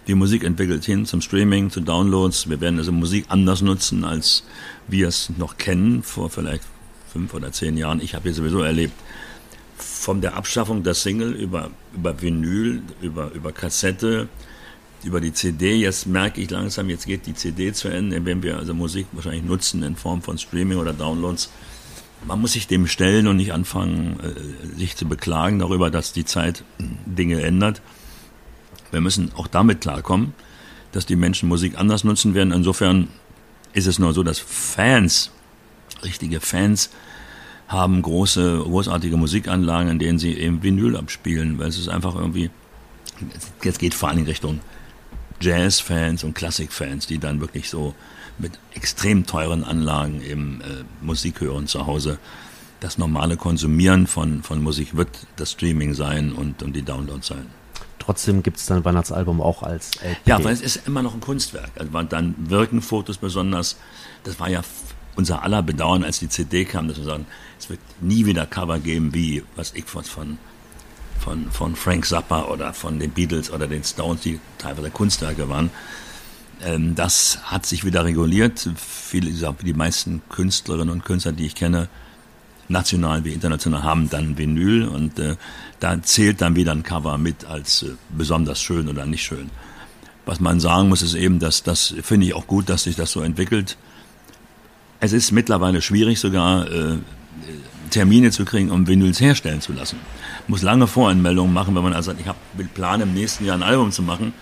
[0.07, 2.49] die Musik entwickelt hin zum Streaming, zu Downloads.
[2.49, 4.45] Wir werden also Musik anders nutzen, als
[4.89, 6.65] wir es noch kennen, vor vielleicht
[7.13, 8.01] fünf oder zehn Jahren.
[8.01, 8.95] Ich habe ja sowieso erlebt,
[10.11, 14.27] von der Abschaffung der Single über, über Vinyl, über, über Kassette,
[15.05, 15.77] über die CD.
[15.77, 19.45] Jetzt merke ich langsam, jetzt geht die CD zu Ende, wenn wir also Musik wahrscheinlich
[19.45, 21.53] nutzen in Form von Streaming oder Downloads.
[22.27, 26.25] Man muss sich dem stellen und nicht anfangen, äh, sich zu beklagen darüber, dass die
[26.25, 26.65] Zeit
[27.07, 27.81] Dinge ändert.
[28.91, 30.35] Wir müssen auch damit klarkommen,
[30.91, 32.53] dass die Menschen Musik anders nutzen werden.
[32.53, 33.07] Insofern
[33.75, 35.31] ist es nur so, dass Fans,
[36.03, 36.91] richtige Fans,
[37.71, 42.51] haben große, großartige Musikanlagen, in denen sie eben Vinyl abspielen, weil es ist einfach irgendwie,
[43.63, 44.59] jetzt geht vor allem Richtung
[45.41, 47.95] Jazz-Fans und Klassik-Fans, die dann wirklich so
[48.39, 52.19] mit extrem teuren Anlagen eben äh, Musik hören zu Hause.
[52.81, 57.47] Das normale Konsumieren von, von Musik wird das Streaming sein und, und die Downloads sein.
[58.01, 60.27] Trotzdem gibt es dann Weihnachtsalbum auch als LP.
[60.27, 61.71] Ja, weil es ist immer noch ein Kunstwerk.
[61.77, 63.77] Also dann wirken Fotos besonders.
[64.25, 64.63] Das war ja
[65.21, 67.27] unser aller Bedauern, als die CD kam, dass wir sagen,
[67.59, 70.39] es wird nie wieder Cover geben wie, was ich von,
[71.19, 75.71] von, von Frank Zappa oder von den Beatles oder den Stones, die teilweise Kunstwerke waren.
[76.63, 78.71] Ähm, das hat sich wieder reguliert.
[78.77, 79.31] Viele,
[79.63, 81.89] die meisten Künstlerinnen und Künstler, die ich kenne,
[82.69, 85.37] national wie international, haben dann Vinyl und äh,
[85.81, 89.51] da zählt dann wieder ein Cover mit als äh, besonders schön oder nicht schön.
[90.25, 93.13] Was man sagen muss, ist eben, dass das finde ich auch gut, dass sich das
[93.13, 93.77] so entwickelt.
[95.01, 96.99] Es ist mittlerweile schwierig sogar äh,
[97.91, 99.99] Termine zu kriegen, um Vinyls herstellen zu lassen.
[100.47, 102.39] Muss lange Voranmeldungen machen, wenn man also sagt, ich habe
[102.75, 104.33] Plan im nächsten Jahr ein Album zu machen,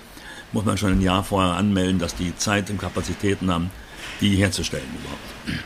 [0.53, 3.71] muss man schon ein Jahr vorher anmelden, dass die Zeit und Kapazitäten haben,
[4.21, 5.65] die herzustellen überhaupt.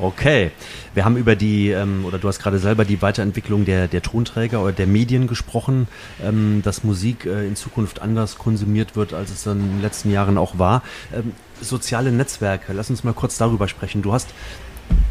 [0.00, 0.52] Okay,
[0.94, 4.62] wir haben über die, ähm, oder du hast gerade selber die Weiterentwicklung der, der Tonträger
[4.62, 5.88] oder der Medien gesprochen,
[6.22, 10.38] ähm, dass Musik äh, in Zukunft anders konsumiert wird, als es in den letzten Jahren
[10.38, 10.84] auch war.
[11.12, 14.02] Ähm, soziale Netzwerke, lass uns mal kurz darüber sprechen.
[14.02, 14.28] Du hast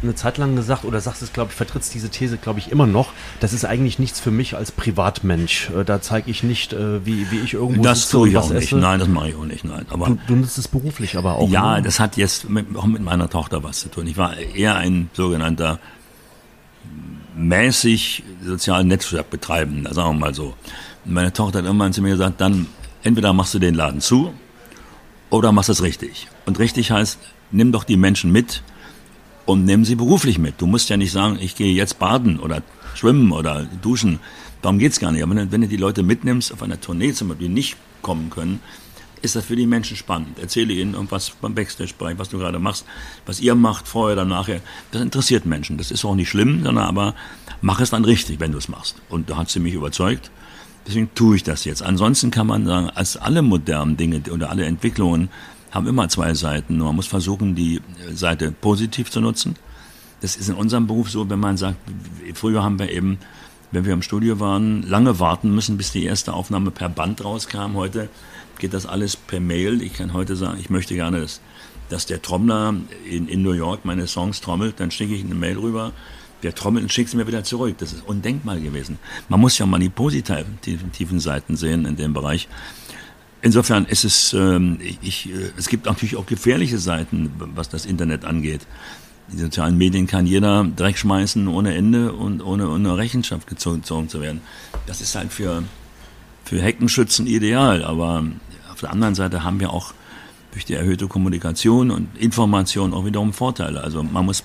[0.02, 2.86] eine Zeit lang gesagt oder sagst es, glaube ich, vertrittst diese These, glaube ich, immer
[2.86, 3.12] noch.
[3.40, 5.70] Das ist eigentlich nichts für mich als Privatmensch.
[5.70, 8.64] Äh, da zeige ich nicht, äh, wie, wie ich irgendwo Das tue ich auch nicht.
[8.64, 8.76] Esse.
[8.76, 9.64] Nein, das mache ich auch nicht.
[9.64, 11.48] Nein, aber du, du nutzt es beruflich aber auch.
[11.50, 11.82] Ja, ne?
[11.82, 14.06] das hat jetzt mit, auch mit meiner Tochter was zu tun.
[14.06, 15.80] Ich war eher ein sogenannter
[17.36, 20.54] mäßig sozialen Netzwerk betreiben, sagen wir mal so.
[21.04, 22.66] meine Tochter hat irgendwann zu mir gesagt, dann
[23.02, 24.32] entweder machst du den Laden zu
[25.30, 26.28] oder machst es richtig.
[26.46, 27.18] Und richtig heißt,
[27.50, 28.62] nimm doch die Menschen mit
[29.48, 30.60] und nehmen sie beruflich mit.
[30.60, 32.62] Du musst ja nicht sagen, ich gehe jetzt baden oder
[32.94, 34.20] schwimmen oder duschen.
[34.60, 35.22] Darum geht's gar nicht.
[35.22, 38.60] Aber wenn, du die Leute mitnimmst auf einer Tournee, zum Beispiel, die nicht kommen können,
[39.22, 40.38] ist das für die Menschen spannend.
[40.38, 42.84] Erzähle ihnen irgendwas beim Backstage-Bereich, was du gerade machst,
[43.24, 44.60] was ihr macht, vorher oder nachher.
[44.90, 45.78] Das interessiert Menschen.
[45.78, 47.14] Das ist auch nicht schlimm, sondern aber
[47.62, 48.96] mach es dann richtig, wenn du es machst.
[49.08, 50.30] Und da hat sie mich überzeugt.
[50.86, 51.82] Deswegen tue ich das jetzt.
[51.82, 55.30] Ansonsten kann man sagen, als alle modernen Dinge oder alle Entwicklungen
[55.70, 56.78] haben immer zwei Seiten.
[56.78, 57.80] Man muss versuchen, die
[58.14, 59.56] Seite positiv zu nutzen.
[60.20, 61.76] Das ist in unserem Beruf so, wenn man sagt,
[62.34, 63.18] früher haben wir eben,
[63.70, 67.74] wenn wir im Studio waren, lange warten müssen, bis die erste Aufnahme per Band rauskam.
[67.74, 68.08] Heute
[68.58, 69.82] geht das alles per Mail.
[69.82, 71.40] Ich kann heute sagen, ich möchte gerne, dass,
[71.88, 72.74] dass der Trommler
[73.08, 74.80] in, in New York meine Songs trommelt.
[74.80, 75.92] Dann schicke ich eine Mail rüber.
[76.42, 77.76] Der trommelt und schickt sie mir wieder zurück.
[77.78, 78.98] Das ist undenkbar gewesen.
[79.28, 82.48] Man muss ja mal die positiven Seiten sehen in dem Bereich.
[83.40, 88.24] Insofern ist es, ähm, ich, äh, es gibt natürlich auch gefährliche Seiten, was das Internet
[88.24, 88.66] angeht.
[89.32, 94.08] Die sozialen Medien kann jeder Dreck schmeißen ohne Ende und ohne, ohne Rechenschaft gezogen, gezogen
[94.08, 94.40] zu werden.
[94.86, 95.62] Das ist halt für,
[96.44, 98.24] für Heckenschützen ideal, aber
[98.72, 99.92] auf der anderen Seite haben wir auch
[100.52, 103.82] durch die erhöhte Kommunikation und Information auch wiederum Vorteile.
[103.82, 104.42] Also man muss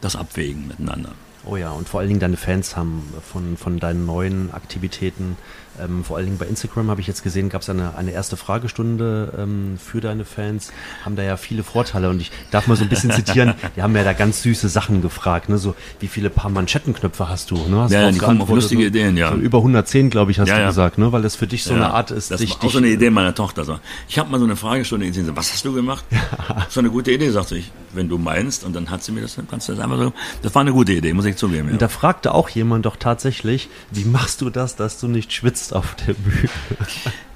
[0.00, 1.12] das abwägen miteinander.
[1.46, 5.36] Oh ja, und vor allen Dingen deine Fans haben von, von deinen neuen Aktivitäten
[5.80, 8.36] ähm, vor allen Dingen bei Instagram habe ich jetzt gesehen, gab es eine, eine erste
[8.36, 10.72] Fragestunde ähm, für deine Fans.
[11.04, 13.54] Haben da ja viele Vorteile und ich darf mal so ein bisschen zitieren.
[13.76, 15.58] Die haben ja da ganz süße Sachen gefragt, ne?
[15.58, 17.56] So wie viele paar Manschettenknöpfe hast du?
[17.56, 17.78] Ne?
[17.80, 19.30] Hast ja, die kommen auf lustige so, Ideen, ja.
[19.30, 20.68] So über 110, glaube ich, hast ja, du ja.
[20.68, 21.12] gesagt, ne?
[21.12, 22.30] Weil das für dich so ja, eine Art ist.
[22.30, 23.64] Das dich, war auch so eine Idee meiner Tochter.
[23.64, 23.78] So.
[24.08, 25.26] Ich habe mal so eine Fragestunde gesehen.
[25.26, 26.04] So, was hast du gemacht?
[26.10, 26.66] Ja.
[26.68, 27.70] So eine gute Idee, sagte ich.
[27.92, 30.12] Wenn du meinst, und dann hat sie mir das, kannst du das einfach so.
[30.42, 31.70] Das war eine gute Idee, muss ich zugeben.
[31.70, 35.63] Und da fragte auch jemand doch tatsächlich, wie machst du das, dass du nicht schwitzt
[35.72, 36.48] auf der Bühne?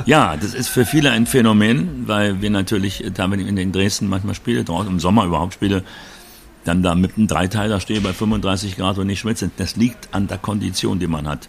[0.06, 4.08] Ja, das ist für viele ein Phänomen, weil wir natürlich, da wenn ich in Dresden
[4.08, 5.82] manchmal spiele, draußen im Sommer überhaupt spiele,
[6.64, 9.50] dann da mit einem Dreiteiler stehe bei 35 Grad und nicht schwitze.
[9.56, 11.48] Das liegt an der Kondition, die man hat.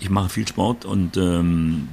[0.00, 1.88] Ich mache viel Sport und ähm,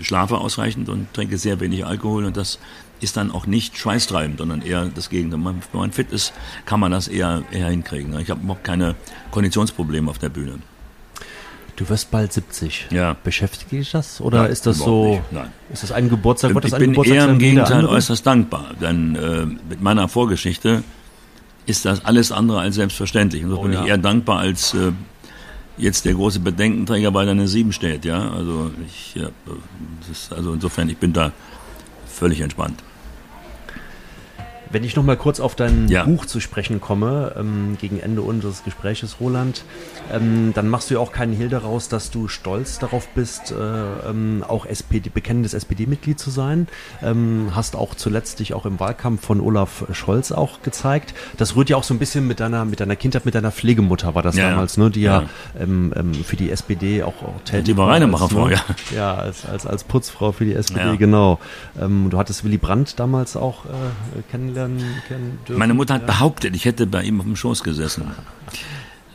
[0.00, 2.58] schlafe ausreichend und trinke sehr wenig Alkohol und das
[3.00, 5.40] ist dann auch nicht schweißtreibend, sondern eher das Gegenteil.
[5.44, 6.32] Wenn man fit ist,
[6.66, 8.18] kann man das eher, eher hinkriegen.
[8.20, 8.94] Ich habe überhaupt keine
[9.32, 10.60] Konditionsprobleme auf der Bühne.
[11.76, 12.88] Du wirst bald 70.
[12.90, 13.16] Ja.
[13.24, 14.20] Beschäftigt dich das?
[14.20, 15.22] Oder Nein, ist das so?
[15.30, 15.50] Nein.
[15.72, 16.54] Ist das ein Geburtstag?
[16.54, 20.82] Wird das ich bin Geburtstag eher im Gegenteil äußerst dankbar, denn äh, mit meiner Vorgeschichte
[21.64, 23.44] ist das alles andere als selbstverständlich.
[23.44, 23.82] Und so oh, bin ja.
[23.82, 24.92] ich eher dankbar als äh,
[25.78, 28.04] jetzt der große Bedenkenträger bei deiner Sieben steht.
[28.04, 29.28] Ja, also ich, ja,
[30.10, 31.32] ist, also insofern, ich bin da
[32.06, 32.82] völlig entspannt.
[34.72, 36.04] Wenn ich noch mal kurz auf dein ja.
[36.04, 39.64] Buch zu sprechen komme, ähm, gegen Ende unseres Gespräches, Roland,
[40.10, 43.54] ähm, dann machst du ja auch keinen Hehl daraus, dass du stolz darauf bist, äh,
[44.08, 46.68] ähm, auch SPD, bekennendes SPD-Mitglied zu sein.
[47.02, 51.14] Ähm, hast auch zuletzt dich auch im Wahlkampf von Olaf Scholz auch gezeigt.
[51.36, 54.14] Das rührt ja auch so ein bisschen mit deiner, mit deiner Kindheit, mit deiner Pflegemutter
[54.14, 55.24] war das ja, damals, ne, die ja,
[55.60, 57.88] ähm, ähm, für die SPD auch, auch tätig die war.
[57.88, 58.54] Die Reinemacherfrau, ne?
[58.54, 58.62] ja.
[58.94, 61.38] Ja, als, als, als Putzfrau für die SPD, genau.
[61.76, 63.68] du hattest Willy Brandt damals auch äh,
[64.66, 65.58] kennenlernen kennen dürfen.
[65.58, 68.10] Meine Mutter hat behauptet, ich hätte bei ihm auf dem Schoß gesessen.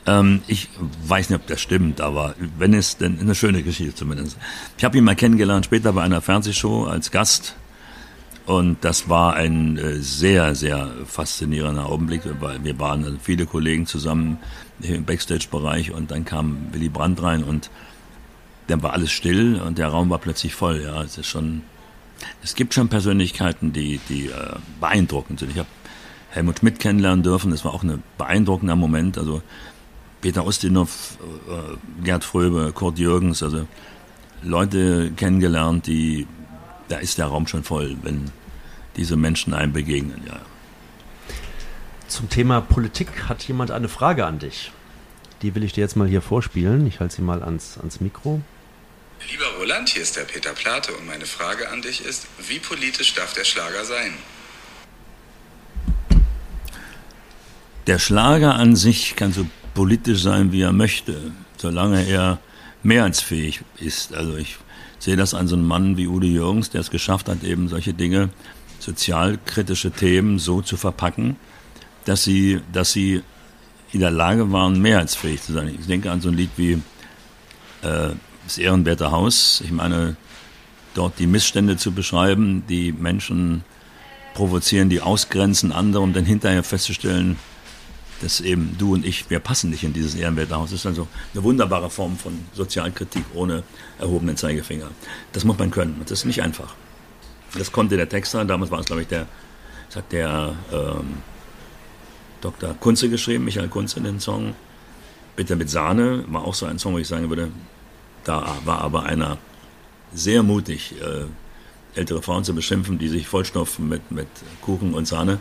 [0.05, 0.69] Ähm, ich
[1.05, 4.37] weiß nicht, ob das stimmt, aber wenn es, denn eine schöne Geschichte zumindest.
[4.77, 7.55] Ich habe ihn mal kennengelernt, später bei einer Fernsehshow als Gast.
[8.45, 13.85] Und das war ein äh, sehr, sehr faszinierender Augenblick, weil wir waren also viele Kollegen
[13.85, 14.37] zusammen
[14.79, 17.69] im Backstage-Bereich und dann kam Willy Brandt rein und
[18.67, 20.81] dann war alles still und der Raum war plötzlich voll.
[20.81, 21.63] Ja, es ist schon,
[22.43, 25.51] es gibt schon Persönlichkeiten, die, die äh, beeindruckend sind.
[25.51, 25.69] Ich habe
[26.29, 27.51] Helmut Schmidt kennenlernen dürfen.
[27.51, 29.17] Das war auch ein beeindruckender Moment.
[29.17, 29.41] Also
[30.21, 31.17] Peter Ustinov,
[31.49, 33.67] äh, Gerd Fröbe, Kurt Jürgens, also
[34.43, 36.27] Leute kennengelernt, die,
[36.89, 38.31] da ist der Raum schon voll, wenn
[38.95, 40.39] diese Menschen einem begegnen, ja.
[42.07, 44.71] Zum Thema Politik hat jemand eine Frage an dich.
[45.41, 46.87] Die will ich dir jetzt mal hier vorspielen.
[46.87, 48.41] Ich halte sie mal ans, ans Mikro.
[49.25, 53.13] Lieber Roland, hier ist der Peter Plate und meine Frage an dich ist, wie politisch
[53.13, 54.13] darf der Schlager sein?
[57.87, 62.39] Der Schlager an sich kann so politisch sein, wie er möchte, solange er
[62.83, 64.13] mehrheitsfähig ist.
[64.13, 64.57] Also ich
[64.99, 67.93] sehe das an so einem Mann wie Udo Jürgens, der es geschafft hat, eben solche
[67.93, 68.29] Dinge,
[68.79, 71.37] sozialkritische Themen so zu verpacken,
[72.05, 73.23] dass sie, dass sie
[73.91, 75.75] in der Lage waren, mehrheitsfähig zu sein.
[75.79, 76.81] Ich denke an so ein Lied wie
[77.81, 78.09] äh,
[78.47, 79.61] Das Ehrenwerte Haus.
[79.65, 80.15] Ich meine,
[80.93, 83.65] dort die Missstände zu beschreiben, die Menschen
[84.35, 87.37] provozieren, die ausgrenzen andere, um dann hinterher festzustellen,
[88.21, 90.69] dass eben du und ich, wir passen nicht in dieses Ehrenwertehaus.
[90.69, 93.63] Das ist also eine wunderbare Form von Sozialkritik ohne
[93.99, 94.91] erhobenen Zeigefinger.
[95.33, 95.99] Das muss man können.
[95.99, 96.73] Das ist nicht einfach.
[97.57, 99.27] Das konnte der Texter, damals war es, glaube ich, der,
[99.87, 101.17] das hat der ähm,
[102.39, 102.75] Dr.
[102.75, 104.55] Kunze geschrieben, Michael Kunze, den Song.
[105.35, 107.51] Bitte mit Sahne war auch so ein Song, wo ich sagen würde,
[108.27, 109.37] da war aber einer
[110.13, 111.25] sehr mutig, äh,
[111.97, 114.27] ältere Frauen zu beschimpfen, die sich vollstopfen mit, mit
[114.61, 115.39] Kuchen und Sahne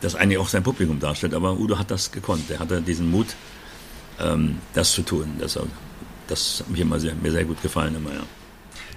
[0.00, 1.34] das eigentlich auch sein Publikum darstellt.
[1.34, 2.50] Aber Udo hat das gekonnt.
[2.50, 3.26] Er hatte diesen Mut,
[4.20, 5.36] ähm, das zu tun.
[5.38, 5.58] Das,
[6.28, 8.22] das hat mich immer sehr, mir sehr gut gefallen immer, ja.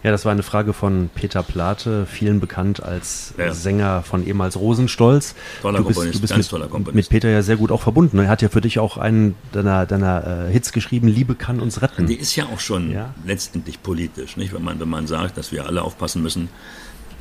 [0.03, 3.53] Ja, das war eine Frage von Peter Plate, vielen bekannt als ja.
[3.53, 5.35] Sänger von ehemals Rosenstolz.
[5.61, 6.95] Toller du bist, Komponist, du bist ganz mit, toller Komponist.
[6.95, 8.17] mit Peter ja sehr gut auch verbunden.
[8.17, 11.83] Er hat ja für dich auch einen deiner, deiner äh, Hits geschrieben, Liebe kann uns
[11.83, 12.07] retten.
[12.07, 13.13] Die ist ja auch schon ja.
[13.25, 14.53] letztendlich politisch, nicht?
[14.53, 16.49] Wenn man, wenn man sagt, dass wir alle aufpassen müssen,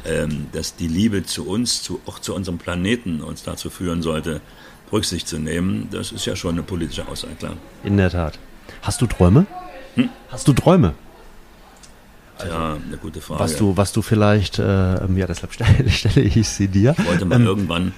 [0.06, 4.40] ähm, dass die Liebe zu uns, zu, auch zu unserem Planeten uns dazu führen sollte,
[4.90, 7.56] Rücksicht zu nehmen, das ist ja schon eine politische Aussage, klar.
[7.84, 8.38] In der Tat.
[8.80, 9.46] Hast du Träume?
[9.96, 10.08] Hm?
[10.30, 10.94] Hast du Träume?
[12.40, 13.40] Also, ja, eine gute Frage.
[13.40, 16.94] Was du, was du vielleicht, äh, ja, deshalb stelle, stelle ich sie dir.
[16.98, 17.92] Ich wollte mal ähm, irgendwann.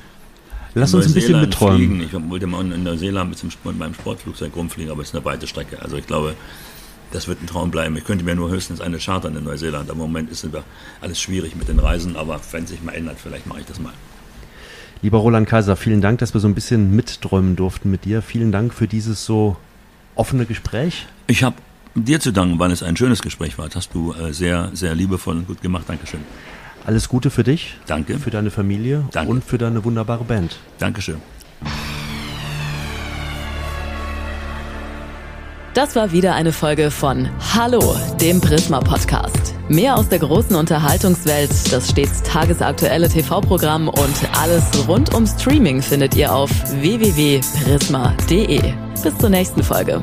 [0.75, 1.53] Lass uns ein bisschen.
[1.53, 2.01] Fliegen.
[2.01, 5.25] Ich wollte mal in Neuseeland mit, dem, mit meinem Sportflugzeug rumfliegen, aber es ist eine
[5.25, 5.81] weite Strecke.
[5.83, 6.35] Also ich glaube,
[7.11, 7.97] das wird ein Traum bleiben.
[7.97, 9.91] Ich könnte mir nur höchstens eine chartern in Neuseeland.
[9.91, 10.47] Im Moment ist
[11.01, 13.93] alles schwierig mit den Reisen, aber wenn sich mal ändert, vielleicht mache ich das mal.
[15.03, 18.23] Lieber Roland Kaiser, vielen Dank, dass wir so ein bisschen mitträumen durften mit dir.
[18.23, 19.57] Vielen Dank für dieses so
[20.15, 21.07] offene Gespräch.
[21.27, 21.57] Ich habe
[21.95, 23.67] dir zu danken, weil es ein schönes Gespräch war.
[23.67, 25.85] Das hast du äh, sehr, sehr liebevoll und gut gemacht.
[25.89, 26.21] Dankeschön.
[26.85, 27.77] Alles Gute für dich.
[27.87, 28.19] Danke.
[28.19, 29.31] Für deine Familie Danke.
[29.31, 30.59] und für deine wunderbare Band.
[30.79, 31.19] Dankeschön.
[35.75, 39.55] Das war wieder eine Folge von Hallo, dem Prisma Podcast.
[39.71, 46.15] Mehr aus der großen Unterhaltungswelt, das stets tagesaktuelle TV-Programm und alles rund um Streaming findet
[46.15, 46.51] ihr auf
[46.83, 48.61] www.prisma.de.
[49.03, 50.03] Bis zur nächsten Folge.